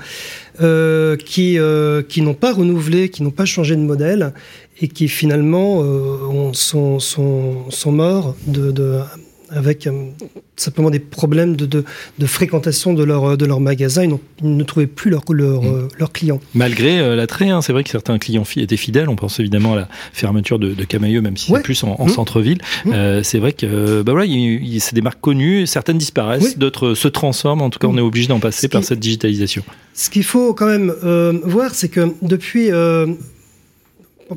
euh, 0.63 1.15
qui, 1.19 1.59
euh, 1.59 2.01
qui 2.01 2.23
n'ont 2.23 2.33
pas 2.33 2.55
renouvelé, 2.55 3.11
qui 3.11 3.23
n'ont 3.23 3.31
pas 3.31 3.45
changé 3.45 3.77
de 3.77 3.83
modèle 3.83 4.33
et 4.81 4.89
qui 4.89 5.09
finalement 5.09 5.83
euh, 5.83 6.55
sont, 6.55 7.01
sont, 7.01 7.71
sont 7.71 7.93
morts 7.93 8.35
de, 8.47 8.71
de, 8.71 9.01
avec 9.51 9.87
simplement 10.61 10.91
des 10.91 10.99
problèmes 10.99 11.57
de, 11.57 11.67
de, 11.67 11.85
de 12.19 12.27
fréquentation 12.27 12.93
de 12.95 13.03
leur, 13.05 13.37
de 13.37 13.45
leur 13.47 13.61
magasin. 13.61 14.05
Ils, 14.05 14.15
ils 14.43 14.57
ne 14.57 14.65
trouvaient 14.65 14.87
plus 14.87 15.11
leurs 15.11 15.25
leur, 15.33 15.63
Mmh. 15.63 15.89
leurs 15.99 16.13
clients. 16.13 16.41
Malgré 16.55 16.99
euh, 17.01 17.15
l'attrait, 17.17 17.49
hein, 17.51 17.63
c'est 17.63 17.73
vrai 17.73 17.85
que 17.85 17.91
certains 17.91 18.19
clients 18.19 18.45
étaient 18.57 18.77
fidèles. 18.77 19.09
On 19.09 19.17
pense 19.17 19.39
évidemment 19.41 19.75
à 19.75 19.77
la 19.77 19.89
fermeture 20.13 20.59
de, 20.59 20.75
de 20.75 20.85
Camailleux, 20.85 21.21
même 21.21 21.37
si 21.37 21.51
Ouais. 21.53 21.59
c'est 21.59 21.63
plus 21.65 21.83
en, 21.85 21.97
en 21.99 22.07
Mmh. 22.07 22.09
centre-ville. 22.11 22.59
Mmh. 22.85 22.91
Euh, 22.93 23.23
c'est 23.23 23.39
vrai 23.39 23.53
que 23.53 23.67
euh, 23.67 24.03
bah 24.03 24.13
voilà, 24.13 24.27
il- 24.27 24.63
il- 24.65 24.81
c'est 24.81 24.95
des 24.95 25.03
marques 25.03 25.21
connues. 25.21 25.67
Certaines 25.67 25.99
disparaissent, 25.99 26.43
Oui. 26.43 26.55
d'autres 26.57 26.95
se 26.95 27.09
transforment. 27.09 27.63
En 27.63 27.71
tout 27.71 27.79
cas, 27.79 27.87
on 27.89 27.97
est 27.97 28.01
obligé 28.01 28.29
d'en 28.29 28.41
passer 28.41 28.63
Ce 28.63 28.67
par 28.67 28.81
qui- 28.81 28.87
cette 28.89 29.01
digitalisation. 29.01 29.63
Ce 29.95 30.09
qu'il 30.11 30.25
faut 30.25 30.55
quand 30.55 30.67
même 30.67 30.93
euh, 31.05 31.39
voir, 31.45 31.75
c'est 31.75 31.89
que 31.89 32.13
depuis 32.23 32.71
euh, 32.71 33.07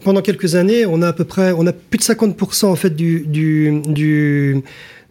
pendant 0.03 0.21
quelques 0.21 0.55
années, 0.55 0.85
on 0.85 1.01
a 1.01 1.09
à 1.09 1.13
peu 1.13 1.23
près, 1.23 1.51
on 1.55 1.67
a 1.67 1.73
plus 1.73 1.97
de 1.99 2.03
50% 2.03 2.65
en 2.65 2.75
fait 2.75 2.95
du, 2.95 3.25
du, 3.27 3.81
du 3.87 4.61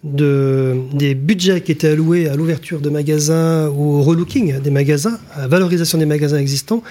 de, 0.05 0.77
des 0.93 1.15
budgets 1.15 1.61
qui 1.61 1.73
étaient 1.73 1.89
alloués 1.89 2.29
à 2.29 2.37
l'ouverture 2.37 2.81
de 2.81 2.91
magasins 2.91 3.69
ou 3.69 3.97
au 3.97 4.03
relooking 4.03 4.61
des 4.61 4.71
magasins, 4.71 5.19
à 5.35 5.43
la 5.43 5.49
valorisation 5.49 5.99
des 5.99 6.07
magasins 6.07 6.39
existants, 6.39 6.83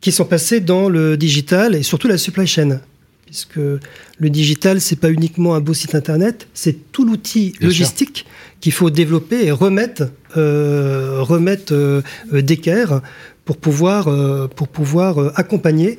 qui 0.00 0.12
sont 0.12 0.24
passés 0.24 0.60
dans 0.60 0.88
le 0.88 1.16
digital 1.16 1.74
et 1.74 1.82
surtout 1.82 2.08
la 2.08 2.18
supply 2.18 2.46
chain. 2.46 2.80
Puisque 3.26 3.56
le 3.56 4.30
digital, 4.30 4.80
c'est 4.80 5.00
pas 5.00 5.10
uniquement 5.10 5.56
un 5.56 5.60
beau 5.60 5.74
site 5.74 5.96
internet, 5.96 6.46
c'est 6.54 6.92
tout 6.92 7.04
l'outil 7.04 7.54
logistique 7.60 8.24
qu'il 8.60 8.72
faut 8.72 8.90
développer 8.90 9.46
et 9.46 9.50
remettre, 9.50 10.04
euh, 10.36 11.18
remettre 11.22 11.74
euh, 11.74 12.02
d'équerre 12.32 13.02
pour 13.44 13.56
pouvoir, 13.56 14.06
euh, 14.06 14.46
pour 14.46 14.68
pouvoir 14.68 15.32
accompagner 15.36 15.98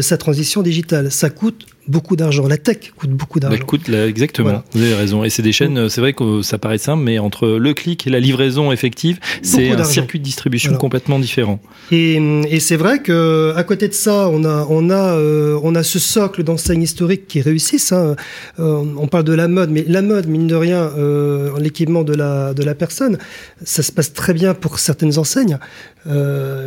sa 0.00 0.16
transition 0.16 0.62
digitale. 0.62 1.10
Ça 1.10 1.30
coûte 1.30 1.66
beaucoup 1.90 2.16
d'argent. 2.16 2.46
La 2.48 2.56
tech 2.56 2.92
coûte 2.96 3.10
beaucoup 3.10 3.40
Bah, 3.40 3.48
d'argent. 3.48 3.62
écoute, 3.62 3.88
là, 3.88 4.06
exactement, 4.06 4.48
Voilà. 4.48 4.64
vous 4.72 4.82
avez 4.82 4.94
raison. 4.94 5.24
Et 5.24 5.30
c'est 5.30 5.42
des 5.42 5.52
chaînes, 5.52 5.88
c'est 5.88 6.00
vrai 6.00 6.12
que 6.12 6.42
ça 6.42 6.56
paraît 6.58 6.78
simple, 6.78 7.02
mais 7.02 7.18
entre 7.18 7.46
le 7.48 7.74
clic 7.74 8.06
et 8.06 8.10
la 8.10 8.20
livraison 8.20 8.72
effective, 8.72 9.18
c'est 9.42 9.70
un 9.70 9.84
circuit 9.84 10.18
de 10.18 10.24
distribution 10.24 10.70
Voilà. 10.70 10.80
complètement 10.80 11.18
différent. 11.18 11.60
Et, 11.90 12.14
et 12.48 12.60
c'est 12.60 12.76
vrai 12.76 13.00
que 13.02 13.52
à 13.56 13.64
côté 13.64 13.88
de 13.88 13.94
ça, 13.94 14.28
on 14.28 14.44
a, 14.44 14.66
on 14.70 14.90
a, 14.90 15.14
euh, 15.16 15.58
on 15.62 15.74
a 15.74 15.82
ce 15.82 15.98
socle 15.98 16.42
d'enseignes 16.44 16.82
historiques 16.82 17.26
qui 17.26 17.40
réussissent. 17.40 17.92
hein. 17.92 18.16
Euh, 18.58 18.82
on 18.98 19.06
parle 19.08 19.24
de 19.24 19.32
la 19.34 19.48
mode, 19.48 19.70
mais 19.70 19.84
la 19.88 20.02
mode, 20.02 20.26
mine 20.28 20.46
de 20.46 20.54
rien, 20.54 20.90
euh, 20.98 21.50
l'équipement 21.58 22.04
de 22.04 22.14
la, 22.14 22.54
de 22.54 22.62
la 22.62 22.74
personne, 22.74 23.18
ça 23.64 23.82
se 23.82 23.90
passe 23.92 24.12
très 24.12 24.32
bien 24.34 24.54
pour 24.54 24.78
certaines 24.78 25.18
enseignes. 25.18 25.58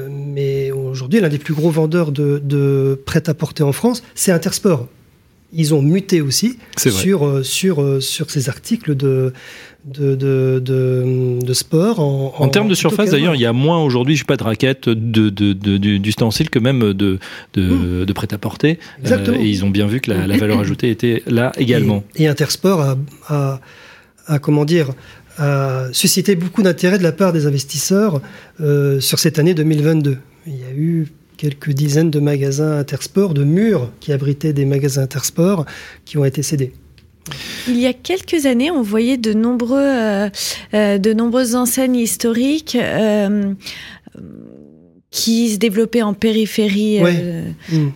Mais 0.09 0.71
aujourd'hui, 0.71 1.19
l'un 1.19 1.29
des 1.29 1.38
plus 1.38 1.53
gros 1.53 1.69
vendeurs 1.69 2.12
de, 2.12 2.41
de 2.43 2.99
prêt-à-porter 3.05 3.63
en 3.63 3.71
France, 3.71 4.03
c'est 4.15 4.31
Intersport. 4.31 4.88
Ils 5.55 5.73
ont 5.73 5.81
muté 5.81 6.21
aussi 6.21 6.57
sur, 6.77 7.25
euh, 7.25 7.43
sur, 7.43 7.81
euh, 7.81 7.99
sur 7.99 8.31
ces 8.31 8.49
articles 8.49 8.95
de, 8.95 9.33
de, 9.85 10.15
de, 10.15 10.59
de, 10.63 11.39
de 11.45 11.53
sport. 11.53 11.99
En, 11.99 12.33
En 12.37 12.47
termes 12.49 12.67
de 12.67 12.73
surface, 12.73 13.11
d'ailleurs, 13.11 13.35
il 13.35 13.41
y 13.41 13.45
a 13.45 13.53
moins 13.53 13.83
aujourd'hui, 13.83 14.15
je 14.15 14.21
sais 14.21 14.25
pas, 14.25 14.37
de 14.37 14.43
raquettes, 14.43 14.89
d'ustensiles 14.89 16.49
que 16.49 16.59
même 16.59 16.93
de, 16.93 17.19
de, 17.53 18.03
de 18.05 18.13
prêt-à-porter. 18.13 18.73
Mmh. 18.73 19.01
Exactement. 19.01 19.37
et 19.39 19.45
ils 19.45 19.63
ont 19.63 19.69
bien 19.69 19.87
vu 19.87 20.01
que 20.01 20.11
la, 20.11 20.27
la 20.27 20.37
valeur 20.37 20.59
ajoutée 20.59 20.89
était 20.89 21.23
là 21.27 21.51
également. 21.57 22.03
Et, 22.15 22.23
et 22.23 22.27
Intersport 22.27 22.81
a, 22.81 22.97
a, 23.27 23.59
a, 24.27 24.39
comment 24.39 24.65
dire, 24.65 24.89
a 25.37 25.87
suscité 25.91 26.35
beaucoup 26.35 26.61
d'intérêt 26.63 26.97
de 26.97 27.03
la 27.03 27.11
part 27.11 27.33
des 27.33 27.45
investisseurs 27.47 28.21
euh, 28.61 28.99
sur 28.99 29.19
cette 29.19 29.39
année 29.39 29.53
2022. 29.53 30.17
Il 30.47 30.53
y 30.53 30.63
a 30.63 30.73
eu 30.75 31.07
quelques 31.43 31.71
dizaines 31.71 32.10
de 32.10 32.21
magasins 32.21 32.77
Intersport, 32.77 33.34
de 33.34 33.43
murs 33.43 33.91
qui 33.99 34.13
abritaient 34.13 34.53
des 34.53 34.63
magasins 34.63 35.01
Intersport 35.01 35.65
qui 36.06 36.17
ont 36.17 36.23
été 36.23 36.41
cédés. 36.41 36.71
Il 37.67 37.77
y 37.77 37.86
a 37.86 37.91
quelques 37.91 38.45
années, 38.45 38.71
on 38.71 38.82
voyait 38.82 39.17
de, 39.17 39.34
nombreux, 39.34 39.77
euh, 39.84 40.29
euh, 40.73 40.97
de 40.97 41.12
nombreuses 41.12 41.56
enseignes 41.56 41.97
historiques 41.97 42.77
euh, 42.79 43.53
qui 45.12 45.49
se 45.51 45.58
développaient 45.58 46.01
en 46.01 46.13
périphérie 46.13 47.01
Ouais. 47.03 47.43
Mm. 47.69 47.89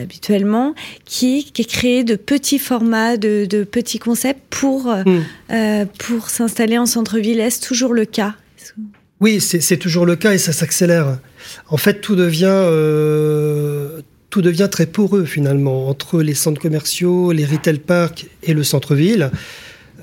habituellement, 0.00 0.74
qui, 1.04 1.50
qui 1.52 1.66
créaient 1.66 2.04
de 2.04 2.14
petits 2.14 2.60
formats, 2.60 3.16
de, 3.16 3.46
de 3.50 3.64
petits 3.64 3.98
concepts 3.98 4.42
pour, 4.48 4.94
Mm. 4.94 5.86
pour 5.98 6.30
s'installer 6.30 6.78
en 6.78 6.86
centre-ville. 6.86 7.40
Est-ce 7.40 7.60
toujours 7.66 7.94
le 7.94 8.04
cas? 8.04 8.36
Oui, 9.20 9.40
c'est 9.40 9.76
toujours 9.76 10.06
le 10.06 10.14
cas 10.14 10.34
et 10.34 10.38
ça 10.38 10.52
s'accélère. 10.52 11.18
En 11.68 11.76
fait, 11.76 12.00
tout 12.00 12.16
devient, 12.16 12.46
euh, 12.50 14.00
tout 14.30 14.42
devient 14.42 14.68
très 14.70 14.86
poreux 14.86 15.24
finalement 15.24 15.88
entre 15.88 16.22
les 16.22 16.34
centres 16.34 16.60
commerciaux, 16.60 17.32
les 17.32 17.44
retail 17.44 17.78
parks 17.78 18.26
et 18.42 18.54
le 18.54 18.62
centre-ville. 18.62 19.30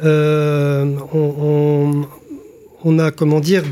Euh, 0.04 0.86
on, 2.84 3.00
a, 3.00 3.12
comment 3.12 3.40
dire, 3.40 3.64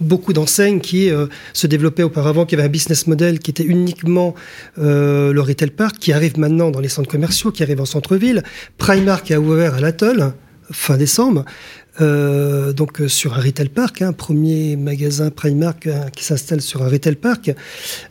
beaucoup 0.00 0.32
d'enseignes 0.32 0.80
qui 0.80 1.10
euh, 1.10 1.26
se 1.52 1.66
développaient 1.66 2.02
auparavant, 2.02 2.46
qui 2.46 2.54
avaient 2.54 2.64
un 2.64 2.68
business 2.68 3.06
model 3.06 3.38
qui 3.38 3.50
était 3.50 3.64
uniquement 3.64 4.34
le 4.76 5.38
retail 5.40 5.70
park, 5.70 5.98
qui 5.98 6.12
arrive 6.12 6.38
maintenant 6.38 6.70
dans 6.70 6.80
les 6.80 6.88
centres 6.88 7.10
commerciaux, 7.10 7.52
qui 7.52 7.62
arrive 7.62 7.80
en 7.80 7.86
centre-ville. 7.86 8.42
Primark 8.78 9.30
a 9.30 9.40
ouvert 9.40 9.74
à 9.74 9.80
l'Atoll 9.80 10.32
fin 10.70 10.96
décembre. 10.96 11.44
Euh, 12.00 12.72
donc 12.72 13.00
euh, 13.00 13.08
sur 13.08 13.34
un 13.34 13.40
retail 13.40 13.68
park, 13.68 14.02
un 14.02 14.12
premier 14.12 14.76
magasin 14.76 15.30
Primark 15.30 15.86
hein, 15.86 16.06
qui 16.14 16.24
s'installe 16.24 16.60
sur 16.60 16.82
un 16.82 16.88
retail 16.88 17.16
park. 17.16 17.52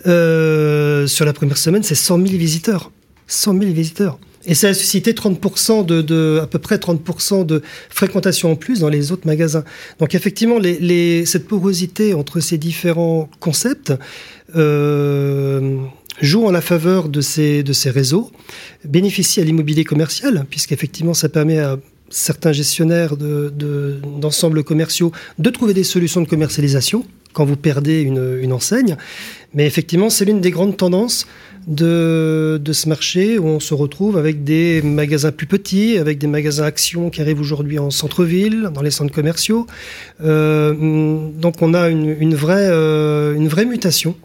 Euh, 0.06 1.08
sur 1.08 1.26
la 1.26 1.34
première 1.34 1.58
semaine, 1.58 1.84
c'est 1.84 1.96
100 1.96 2.18
000 2.18 2.38
visiteurs. 2.38 2.92
100 3.28 3.60
000 3.60 3.72
visiteurs. 3.74 4.20
Et 4.46 4.56
ça 4.56 4.70
a 4.70 4.74
suscité 4.74 5.12
30% 5.12 5.86
de, 5.86 6.40
à 6.42 6.48
peu 6.48 6.58
près 6.58 6.78
30% 6.78 7.46
de 7.46 7.62
fréquentation 7.90 8.52
en 8.52 8.56
plus 8.56 8.80
dans 8.80 8.88
les 8.88 9.12
autres 9.12 9.28
magasins. 9.28 9.66
Donc 10.00 10.16
effectivement, 10.16 10.58
cette 11.26 11.48
porosité 11.48 12.14
entre 12.14 12.40
ces 12.40 12.58
différents 12.58 13.30
concepts 13.42 13.94
euh, 14.56 15.78
joue 16.22 16.46
en 16.46 16.52
la 16.52 16.62
faveur 16.62 17.10
de 17.10 17.20
ces, 17.20 17.62
de 17.62 17.74
ces 17.74 17.90
réseaux, 17.90 18.32
bénéficie 18.86 19.42
à 19.42 19.44
l'immobilier 19.44 19.84
commercial, 19.84 20.46
puisqu'effectivement 20.50 21.14
ça 21.14 21.28
permet 21.28 21.60
à 21.60 21.78
certains 22.10 22.52
gestionnaires 22.52 23.18
de- 23.18 23.52
de- 23.56 24.00
d'ensembles 24.20 24.64
commerciaux 24.64 25.12
de 25.40 25.50
trouver 25.50 25.74
des 25.74 25.84
solutions 25.84 26.22
de 26.22 26.28
commercialisation 26.28 27.06
quand 27.34 27.46
vous 27.46 27.56
perdez 27.56 28.02
une, 28.02 28.52
enseigne. 28.52 28.98
Mais 29.54 29.68
effectivement, 29.68 30.10
c'est 30.10 30.26
l'une 30.26 30.42
des 30.42 30.50
grandes 30.50 30.76
tendances 30.76 31.28
de, 31.68 32.60
ce 32.72 32.90
marché 32.90 33.38
où 33.38 33.46
on 33.46 33.60
se 33.60 33.76
retrouve 33.76 34.18
avec 34.18 34.44
des 34.44 34.82
magasins 34.82 35.32
plus 35.32 35.46
petits, 35.46 36.00
avec 36.00 36.18
des 36.18 36.26
magasins 36.26 36.64
actions 36.64 37.12
qui 37.12 37.22
arrivent 37.22 37.40
aujourd'hui 37.40 37.78
en 37.78 37.92
centre-ville, 37.92 38.72
dans 38.74 38.82
les 38.82 38.90
centres 38.90 39.14
commerciaux. 39.14 39.68
Euh, 40.24 41.30
donc 41.32 41.62
on 41.62 41.76
a 41.76 41.90
une, 41.90 42.34
euh, 42.34 43.36
vraie 43.48 43.66
mutation 43.66 44.16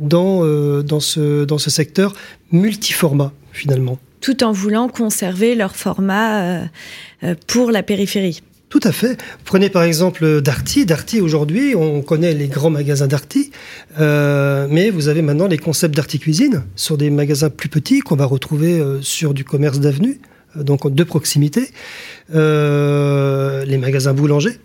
euh, 0.00 0.82
dans, 0.82 1.00
ce, 1.00 1.44
dans 1.44 1.58
ce 1.58 1.70
secteur 1.70 2.14
multiformat 2.52 3.32
finalement. 3.52 3.98
Tout 4.20 4.44
en 4.44 4.52
voulant 4.52 4.88
conserver 4.88 5.54
leur 5.54 5.76
format 5.76 6.42
euh, 6.42 6.64
euh, 7.24 7.34
pour 7.46 7.70
la 7.70 7.82
périphérie. 7.82 8.42
Tout 8.70 8.80
à 8.84 8.92
fait. 8.92 9.20
Prenez 9.44 9.68
par 9.68 9.82
exemple 9.82 10.40
Darty. 10.40 10.86
Darty 10.86 11.20
aujourd'hui, 11.20 11.74
on 11.74 12.02
connaît 12.02 12.34
les 12.34 12.46
grands 12.46 12.70
magasins 12.70 13.08
Darty, 13.08 13.50
euh, 13.98 14.68
mais 14.70 14.90
vous 14.90 15.08
avez 15.08 15.22
maintenant 15.22 15.48
les 15.48 15.58
concepts 15.58 15.96
Darty 15.96 16.20
Cuisine 16.20 16.62
sur 16.76 16.96
des 16.96 17.10
magasins 17.10 17.50
plus 17.50 17.68
petits 17.68 17.98
qu'on 17.98 18.14
va 18.14 18.26
retrouver 18.26 18.78
euh, 18.78 19.02
sur 19.02 19.34
du 19.34 19.44
commerce 19.44 19.80
d'avenue, 19.80 20.20
euh, 20.56 20.62
donc 20.62 20.88
de 20.88 21.02
proximité. 21.02 21.68
Euh, 22.32 23.64
les 23.64 23.76
magasins 23.76 24.14
boulanger 24.14 24.60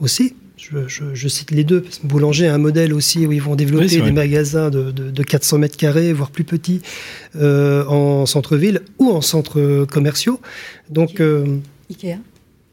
aussi. 0.00 0.34
Je, 0.72 0.78
je- 0.88 1.14
je 1.14 1.28
cite 1.28 1.50
les 1.52 1.62
deux. 1.64 1.80
parce 1.82 1.98
que 1.98 2.06
Boulanger 2.06 2.48
a 2.48 2.54
un 2.54 2.58
modèle 2.58 2.92
aussi 2.92 3.24
où 3.26 3.32
ils 3.32 3.40
vont 3.42 3.54
développer 3.56 3.84
des 4.06 4.12
magasins 4.12 4.68
de, 4.70 4.90
de- 4.90 5.10
de 5.10 5.22
400 5.22 5.58
mètres 5.58 5.76
carrés, 5.76 6.12
voire 6.12 6.30
plus 6.30 6.44
petits, 6.44 6.80
euh, 7.36 7.84
en 7.86 8.26
centre-ville 8.26 8.80
ou 8.98 9.10
en 9.10 9.20
centres 9.20 9.84
commerciaux. 9.90 10.40
Donc, 10.90 11.20
euh, 11.20 11.44
Ikea. 11.90 12.16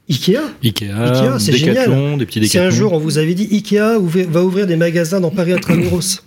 Ikea, 0.10 0.40
Ikea, 0.64 0.92
Ikea, 0.92 1.40
c'est 1.40 1.52
Décathlon, 1.76 2.18
des 2.18 2.26
petits 2.26 2.48
si 2.48 2.58
un 2.58 2.70
jour 2.72 2.94
on 2.94 2.98
vous 3.00 3.18
avait 3.20 3.36
dit 3.36 3.48
Ikea 3.52 4.00
va 4.30 4.44
ouvrir 4.44 4.68
des 4.68 4.76
magasins 4.76 5.22
dans 5.22 5.30
Paris 5.32 5.54
Intramuros, 5.54 6.24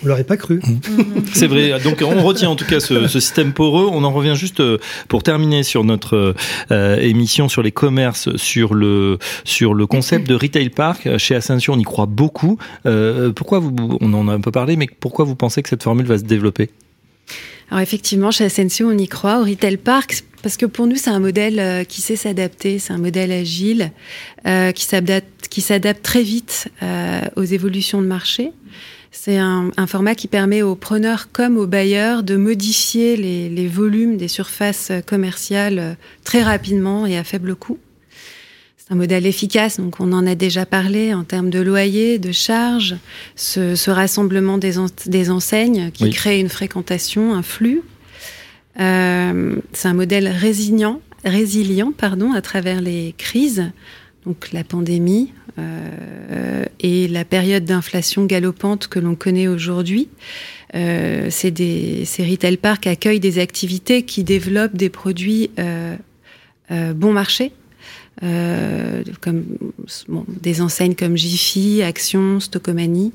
vous 0.00 0.08
l'aurez 0.08 0.24
pas 0.24 0.36
cru. 0.36 0.60
C'est 1.32 1.46
vrai. 1.46 1.78
Donc 1.80 2.02
on 2.02 2.22
retient 2.22 2.48
en 2.48 2.56
tout 2.56 2.64
cas 2.64 2.80
ce, 2.80 3.06
ce 3.06 3.20
système 3.20 3.52
poreux. 3.52 3.88
On 3.90 4.04
en 4.04 4.12
revient 4.12 4.34
juste 4.34 4.60
euh, 4.60 4.78
pour 5.08 5.22
terminer 5.22 5.62
sur 5.62 5.84
notre 5.84 6.34
euh, 6.70 6.96
émission 6.98 7.48
sur 7.48 7.62
les 7.62 7.72
commerces, 7.72 8.34
sur 8.36 8.74
le 8.74 9.18
sur 9.44 9.74
le 9.74 9.86
concept 9.86 10.26
de 10.26 10.34
retail 10.34 10.70
park. 10.70 11.18
Chez 11.18 11.34
Ascension, 11.34 11.74
on 11.74 11.78
y 11.78 11.84
croit 11.84 12.06
beaucoup. 12.06 12.58
Euh, 12.86 13.32
pourquoi 13.32 13.58
vous 13.58 13.98
On 14.00 14.12
en 14.14 14.28
a 14.28 14.32
un 14.32 14.40
peu 14.40 14.50
parlé, 14.50 14.76
mais 14.76 14.86
pourquoi 14.86 15.24
vous 15.24 15.36
pensez 15.36 15.62
que 15.62 15.68
cette 15.68 15.82
formule 15.82 16.06
va 16.06 16.18
se 16.18 16.24
développer? 16.24 16.70
Alors 17.70 17.82
effectivement, 17.82 18.30
chez 18.30 18.44
Ascensio, 18.44 18.88
on 18.88 18.98
y 18.98 19.06
croit. 19.06 19.40
Au 19.40 19.44
Retail 19.44 19.76
Park, 19.76 20.24
parce 20.42 20.56
que 20.56 20.66
pour 20.66 20.86
nous, 20.86 20.96
c'est 20.96 21.10
un 21.10 21.20
modèle 21.20 21.60
euh, 21.60 21.84
qui 21.84 22.00
sait 22.00 22.16
s'adapter, 22.16 22.78
c'est 22.78 22.92
un 22.92 22.98
modèle 22.98 23.30
agile, 23.30 23.92
euh, 24.46 24.72
qui 24.72 24.84
s'adapte 24.84 25.48
qui 25.48 25.60
s'adapte 25.60 26.02
très 26.02 26.22
vite 26.22 26.68
euh, 26.82 27.22
aux 27.34 27.42
évolutions 27.42 28.00
de 28.00 28.06
marché. 28.06 28.52
C'est 29.12 29.38
un, 29.38 29.70
un 29.76 29.86
format 29.86 30.14
qui 30.14 30.28
permet 30.28 30.62
aux 30.62 30.76
preneurs 30.76 31.32
comme 31.32 31.56
aux 31.56 31.66
bailleurs 31.66 32.22
de 32.22 32.36
modifier 32.36 33.16
les, 33.16 33.48
les 33.48 33.66
volumes 33.66 34.16
des 34.16 34.28
surfaces 34.28 34.92
commerciales 35.06 35.96
très 36.24 36.42
rapidement 36.42 37.06
et 37.06 37.18
à 37.18 37.24
faible 37.24 37.54
coût. 37.56 37.78
C'est 38.90 38.94
un 38.94 38.96
modèle 38.96 39.26
efficace, 39.26 39.78
donc 39.78 40.00
on 40.00 40.12
en 40.12 40.26
a 40.26 40.34
déjà 40.34 40.66
parlé 40.66 41.14
en 41.14 41.22
termes 41.22 41.50
de 41.50 41.60
loyer, 41.60 42.18
de 42.18 42.32
charges, 42.32 42.96
ce, 43.36 43.90
rassemblement 43.90 44.58
des, 44.58 44.74
des, 45.06 45.30
enseignes 45.30 45.90
qui 45.92 46.10
crée 46.10 46.40
une 46.40 46.48
fréquentation, 46.48 47.34
un 47.34 47.42
flux. 47.42 47.82
Euh, 48.80 49.56
c'est 49.72 49.86
un 49.86 49.94
modèle 49.94 50.26
résilient, 50.26 51.00
résilient 51.24 51.92
pardon, 51.96 52.32
à 52.32 52.40
travers 52.40 52.80
les 52.80 53.14
crises, 53.16 53.70
donc 54.26 54.52
la 54.52 54.64
pandémie 54.64 55.32
euh, 55.58 56.64
et 56.80 57.08
la 57.08 57.24
période 57.24 57.64
d'inflation 57.64 58.24
galopante 58.26 58.86
que 58.88 58.98
l'on 58.98 59.14
connaît 59.14 59.48
aujourd'hui. 59.48 60.08
Euh, 60.74 61.28
c'est 61.30 61.50
des, 61.50 62.04
ces 62.04 62.24
retail 62.24 62.56
parks 62.56 62.86
accueillent 62.86 63.20
des 63.20 63.38
activités 63.38 64.04
qui 64.04 64.24
développent 64.24 64.76
des 64.76 64.90
produits 64.90 65.50
euh, 65.58 65.96
euh 66.70 66.92
bon 66.92 67.12
marché, 67.12 67.52
comme 69.20 69.44
des 70.42 70.60
enseignes 70.60 70.94
comme 70.94 71.16
Jiffy, 71.16 71.82
Action, 71.82 72.38
Stocomanie, 72.38 73.12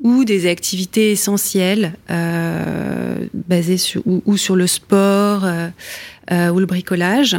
ou 0.00 0.24
des 0.24 0.48
activités 0.48 1.12
essentielles 1.12 1.92
basées 2.08 3.76
sur 3.76 4.56
le 4.56 4.66
sport 4.66 5.44
ou 6.30 6.58
le 6.58 6.66
bricolage. 6.66 7.36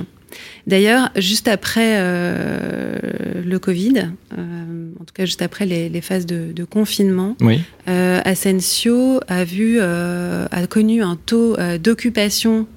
D'ailleurs, 0.69 1.09
juste 1.15 1.47
après 1.47 1.95
euh, 1.97 2.95
le 3.43 3.57
Covid, 3.57 4.11
euh, 4.37 4.91
en 4.99 5.03
tout 5.03 5.13
cas 5.15 5.25
juste 5.25 5.41
après 5.41 5.65
les, 5.65 5.89
les 5.89 6.01
phases 6.01 6.27
de, 6.27 6.51
de 6.53 6.63
confinement, 6.63 7.35
oui. 7.41 7.61
euh, 7.87 8.21
Asensio 8.23 9.19
a 9.27 9.43
vu, 9.45 9.79
a 9.81 10.67
connu 10.69 11.01
un 11.01 11.15
taux 11.15 11.57
d'occupation 11.81 12.67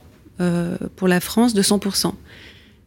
pour 0.96 1.06
la 1.06 1.20
France 1.20 1.52
de 1.52 1.60
100% 1.60 2.14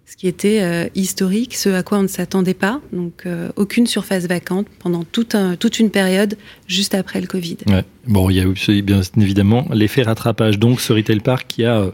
ce 0.05 0.15
qui 0.15 0.27
était 0.27 0.61
euh, 0.61 0.87
historique, 0.93 1.55
ce 1.55 1.69
à 1.69 1.81
quoi 1.81 1.97
on 1.97 2.03
ne 2.03 2.07
s'attendait 2.07 2.53
pas. 2.53 2.79
Donc, 2.93 3.23
euh, 3.25 3.49
aucune 3.55 3.87
surface 3.87 4.27
vacante 4.27 4.67
pendant 4.79 5.03
toute, 5.03 5.33
un, 5.33 5.55
toute 5.55 5.79
une 5.79 5.89
période 5.89 6.37
juste 6.67 6.93
après 6.93 7.19
le 7.21 7.27
Covid. 7.27 7.57
Ouais. 7.65 7.83
Bon, 8.07 8.29
il 8.29 8.35
y 8.35 8.39
a 8.39 8.43
eu 8.43 8.81
bien 8.83 9.01
évidemment 9.17 9.65
l'effet 9.73 10.03
rattrapage. 10.03 10.59
Donc, 10.59 10.79
ce 10.79 10.93
retail 10.93 11.21
park 11.21 11.45
qui 11.47 11.65
a. 11.65 11.79
Euh... 11.79 11.91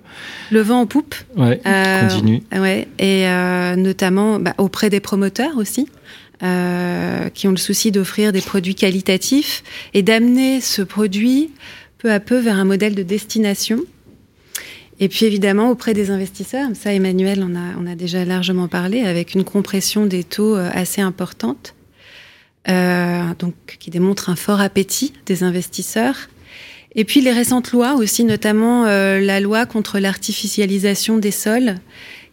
Le 0.52 0.62
vent 0.62 0.82
en 0.82 0.86
poupe. 0.88 1.16
Ouais, 1.38 1.62
continue. 1.64 2.44
Ouais, 2.52 2.88
et 3.00 3.26
notamment 3.78 4.40
bah, 4.40 4.56
auprès 4.58 4.90
des 4.90 5.00
promoteurs 5.00 5.58
aussi. 5.58 5.88
Qui 6.42 7.48
ont 7.48 7.52
le 7.52 7.58
souci 7.58 7.92
d'offrir 7.92 8.32
des 8.32 8.42
produits 8.42 8.74
qualitatifs 8.74 9.64
et 9.94 10.02
d'amener 10.02 10.60
ce 10.60 10.82
produit 10.82 11.52
peu 12.00 12.12
à 12.12 12.20
peu 12.20 12.40
vers 12.40 12.56
un 12.56 12.66
modèle 12.66 12.96
de 12.96 13.04
destination 13.04 13.80
et 15.02 15.10
puis 15.10 15.26
évidemment 15.26 15.72
auprès 15.72 15.96
des 15.96 16.12
investisseurs, 16.12 16.70
ça 16.76 16.94
Emmanuel 16.94 17.44
on 17.44 17.56
a, 17.56 17.76
on 17.80 17.88
a 17.88 17.96
déjà 17.96 18.24
largement 18.24 18.68
parlé, 18.68 19.02
avec 19.02 19.34
une 19.34 19.44
compression 19.44 20.06
des 20.06 20.24
taux 20.24 20.56
euh, 20.56 20.70
assez 20.74 21.02
importante, 21.02 21.74
euh, 22.70 23.24
donc 23.40 23.56
qui 23.80 23.90
démontre 23.90 24.30
un 24.30 24.36
fort 24.36 24.62
appétit 24.62 25.14
des 25.26 25.44
investisseurs. 25.44 26.30
Et 26.94 27.04
puis 27.04 27.20
les 27.22 27.32
récentes 27.32 27.72
lois 27.72 27.96
aussi, 27.96 28.24
notamment 28.24 28.86
euh, 28.86 29.20
la 29.20 29.40
loi 29.40 29.66
contre 29.66 29.98
l'artificialisation 29.98 31.18
des 31.18 31.32
sols, 31.32 31.76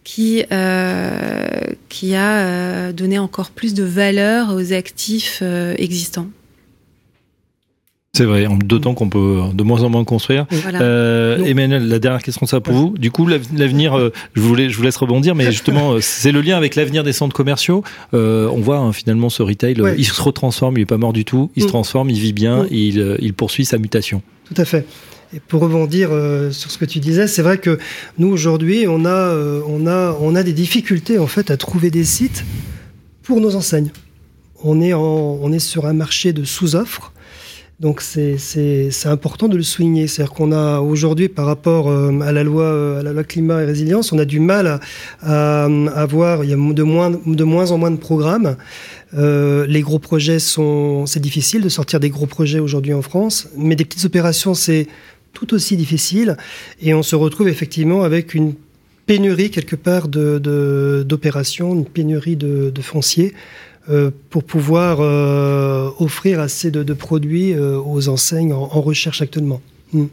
qui, 0.04 0.42
qui 1.90 2.14
a 2.14 2.92
donné 2.94 3.18
encore 3.18 3.50
plus 3.50 3.74
de 3.74 3.82
valeur 3.82 4.54
aux 4.54 4.72
actifs 4.72 5.42
existants. 5.76 6.28
C'est 8.18 8.24
vrai, 8.24 8.48
d'autant 8.64 8.94
qu'on 8.94 9.08
peut 9.08 9.40
de 9.54 9.62
moins 9.62 9.82
en 9.84 9.90
moins 9.90 10.02
construire. 10.04 10.46
Voilà. 10.50 10.82
Euh, 10.82 11.44
Emmanuel, 11.44 11.86
la 11.86 12.00
dernière 12.00 12.20
question 12.22 12.46
ça 12.46 12.60
pour 12.60 12.74
vous. 12.74 12.94
Du 12.98 13.12
coup, 13.12 13.26
l'avenir, 13.28 13.96
euh, 13.96 14.12
je, 14.34 14.40
vous 14.40 14.54
laisse, 14.56 14.72
je 14.72 14.76
vous 14.76 14.82
laisse 14.82 14.96
rebondir, 14.96 15.36
mais 15.36 15.52
justement, 15.52 15.92
euh, 15.94 15.98
c'est 16.00 16.32
le 16.32 16.40
lien 16.40 16.56
avec 16.56 16.74
l'avenir 16.74 17.04
des 17.04 17.12
centres 17.12 17.34
commerciaux. 17.36 17.84
Euh, 18.14 18.48
on 18.52 18.58
voit 18.60 18.78
hein, 18.78 18.92
finalement 18.92 19.28
ce 19.30 19.42
retail, 19.44 19.80
Ouais. 19.80 19.94
il 19.96 20.04
se 20.04 20.20
retransforme, 20.20 20.76
il 20.78 20.80
est 20.80 20.86
pas 20.86 20.96
mort 20.96 21.12
du 21.12 21.24
tout, 21.24 21.52
il 21.54 21.62
se 21.62 21.66
Mm. 21.68 21.70
transforme, 21.70 22.10
il 22.10 22.18
vit 22.18 22.32
bien, 22.32 22.64
Mm. 22.64 22.68
il, 22.72 23.16
il 23.20 23.34
poursuit 23.34 23.64
sa 23.64 23.78
mutation. 23.78 24.20
Tout 24.52 24.60
à 24.60 24.64
fait. 24.64 24.84
Et 25.32 25.38
pour 25.38 25.60
rebondir 25.62 26.08
euh, 26.10 26.50
sur 26.50 26.72
ce 26.72 26.78
que 26.78 26.86
tu 26.86 26.98
disais, 26.98 27.28
c'est 27.28 27.42
vrai 27.42 27.58
que 27.58 27.78
nous 28.18 28.28
aujourd'hui, 28.28 28.86
on 28.88 29.04
a, 29.04 29.10
euh, 29.10 29.60
on 29.68 29.86
a, 29.86 30.16
on 30.20 30.34
a 30.34 30.42
des 30.42 30.54
difficultés 30.54 31.18
en 31.20 31.28
fait 31.28 31.52
à 31.52 31.56
trouver 31.56 31.90
des 31.92 32.02
sites 32.04 32.44
pour 33.22 33.40
nos 33.40 33.54
enseignes. 33.54 33.90
On 34.64 34.80
est, 34.80 34.92
en, 34.94 35.02
on 35.40 35.52
est 35.52 35.60
sur 35.60 35.86
un 35.86 35.92
marché 35.92 36.32
de 36.32 36.42
sous-offres. 36.44 37.12
Donc 37.80 38.00
c'est 38.02 38.36
important 39.04 39.46
de 39.46 39.56
le 39.56 39.62
souligner. 39.62 40.08
C'est-à-dire 40.08 40.34
qu'on 40.34 40.50
a 40.50 40.80
aujourd'hui, 40.80 41.28
par 41.28 41.46
rapport 41.46 41.88
euh, 41.88 42.10
à 42.20 42.32
la 42.32 42.42
loi 42.42 42.64
euh, 42.64 42.98
à 42.98 43.02
la 43.04 43.12
loi 43.12 43.22
climat 43.22 43.62
et 43.62 43.66
résilience, 43.66 44.12
on 44.12 44.18
a 44.18 44.24
du 44.24 44.40
mal 44.40 44.80
à, 45.22 45.64
avoir. 45.94 46.42
Il 46.42 46.50
y 46.50 46.52
a 46.52 46.56
de 46.56 46.82
moins 46.82 47.10
de 47.10 47.44
moins 47.44 47.70
en 47.70 47.78
moins 47.78 47.92
de 47.92 47.96
programmes. 47.96 48.56
Euh, 49.14 49.64
les 49.68 49.80
gros 49.80 50.00
projets 50.00 50.40
sont. 50.40 51.06
C'est 51.06 51.20
difficile 51.20 51.62
de 51.62 51.68
sortir 51.68 52.00
des 52.00 52.10
gros 52.10 52.26
projets 52.26 52.58
aujourd'hui 52.58 52.94
en 52.94 53.02
France, 53.02 53.48
mais 53.56 53.76
des 53.76 53.84
petites 53.84 54.04
opérations 54.04 54.54
c'est 54.54 54.88
tout 55.32 55.54
aussi 55.54 55.76
difficile. 55.76 56.36
Et 56.82 56.94
on 56.94 57.04
se 57.04 57.14
retrouve 57.14 57.46
effectivement 57.48 58.02
avec 58.02 58.34
une 58.34 58.54
pénurie 59.06 59.52
quelque 59.52 59.76
part 59.76 60.08
de 60.08 60.38
de- 60.38 61.04
d'opérations, 61.06 61.74
une 61.74 61.84
pénurie 61.86 62.34
de, 62.34 62.70
de 62.70 62.82
euh, 63.90 64.10
pour 64.28 64.44
pouvoir 64.44 64.98
euh, 65.00 65.90
offrir 65.98 66.40
assez 66.40 66.70
de, 66.70 66.92
produits 66.92 67.54
euh, 67.54 67.78
aux 67.80 68.08
enseignes 68.08 68.52
en, 68.52 68.66
recherche 68.82 69.22
actuellement. 69.22 69.62
Mm. 69.94 70.04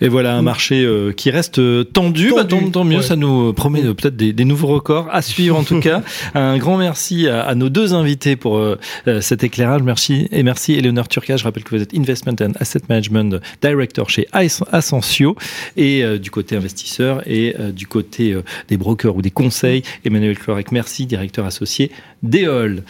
Et 0.00 0.08
voilà 0.08 0.34
un 0.36 0.42
Mm. 0.42 0.44
marché 0.44 0.82
euh, 0.84 1.12
qui 1.12 1.30
reste 1.30 1.58
euh, 1.58 1.82
tendu, 1.84 2.28
Tendu, 2.30 2.32
Bah, 2.36 2.44
tant, 2.44 2.70
tant 2.70 2.84
mieux, 2.84 2.98
ouais. 2.98 3.02
ça 3.02 3.16
nous 3.16 3.52
promet 3.52 3.82
euh, 3.84 3.94
peut-être 3.94 4.16
des, 4.16 4.32
des 4.32 4.44
nouveaux 4.44 4.68
records 4.68 5.08
à 5.10 5.22
suivre 5.22 5.56
en 5.56 5.64
tout 5.64 5.80
cas. 5.88 6.02
Un 6.34 6.56
grand 6.58 6.76
merci 6.78 7.28
à, 7.28 7.42
à 7.42 7.54
nos 7.54 7.68
deux 7.68 7.94
invités 7.94 8.36
pour 8.36 8.58
euh, 8.58 8.78
cet 9.20 9.42
éclairage. 9.44 9.82
Merci 9.82 10.28
et 10.32 10.42
merci 10.42 10.74
Eleonore 10.74 11.08
Turca. 11.08 11.36
Je 11.36 11.44
rappelle 11.44 11.64
que 11.64 11.74
vous 11.74 11.82
êtes 11.82 11.94
Investment 11.96 12.36
and 12.40 12.52
Asset 12.60 12.80
Management 12.88 13.40
Director 13.62 14.08
chez 14.10 14.26
As- 14.32 14.62
Ascensio 14.72 15.36
et 15.76 16.02
euh, 16.04 16.18
du 16.18 16.30
côté 16.30 16.56
investisseur 16.56 17.22
et 17.26 17.54
euh, 17.58 17.72
du 17.72 17.86
côté 17.86 18.32
euh, 18.32 18.42
des 18.68 18.76
brokers 18.76 19.16
ou 19.16 19.22
des 19.22 19.30
conseils. 19.30 19.82
Emmanuel 20.04 20.38
Clorec, 20.38 20.70
merci, 20.72 21.06
directeur 21.06 21.44
associé 21.46 21.90
d'EOL. 22.22 22.82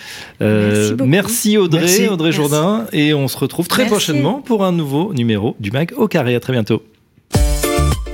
Merci 1.05 1.57
Audrey, 1.59 1.81
Merci. 1.81 2.09
Audrey 2.09 2.29
Merci. 2.31 2.37
Jourdain 2.37 2.87
et 2.93 3.15
on 3.15 3.29
se 3.29 3.37
retrouve 3.39 3.69
très 3.69 3.83
Merci. 3.83 3.91
prochainement 3.93 4.41
pour 4.41 4.65
un 4.65 4.73
nouveau 4.73 5.13
numéro 5.15 5.57
du 5.61 5.71
MAG 5.71 5.93
au 5.97 6.09
carré. 6.09 6.35
À 6.35 6.41
très 6.41 6.53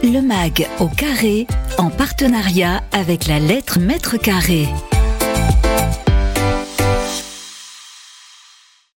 Le 0.02 0.20
MAG 0.20 0.66
au 0.80 0.88
carré 0.88 1.46
en 1.78 1.90
partenariat 1.90 2.82
avec 2.92 3.28
la 3.28 3.38
lettre 3.38 3.78
mètre 3.78 4.16
carré. 4.18 4.66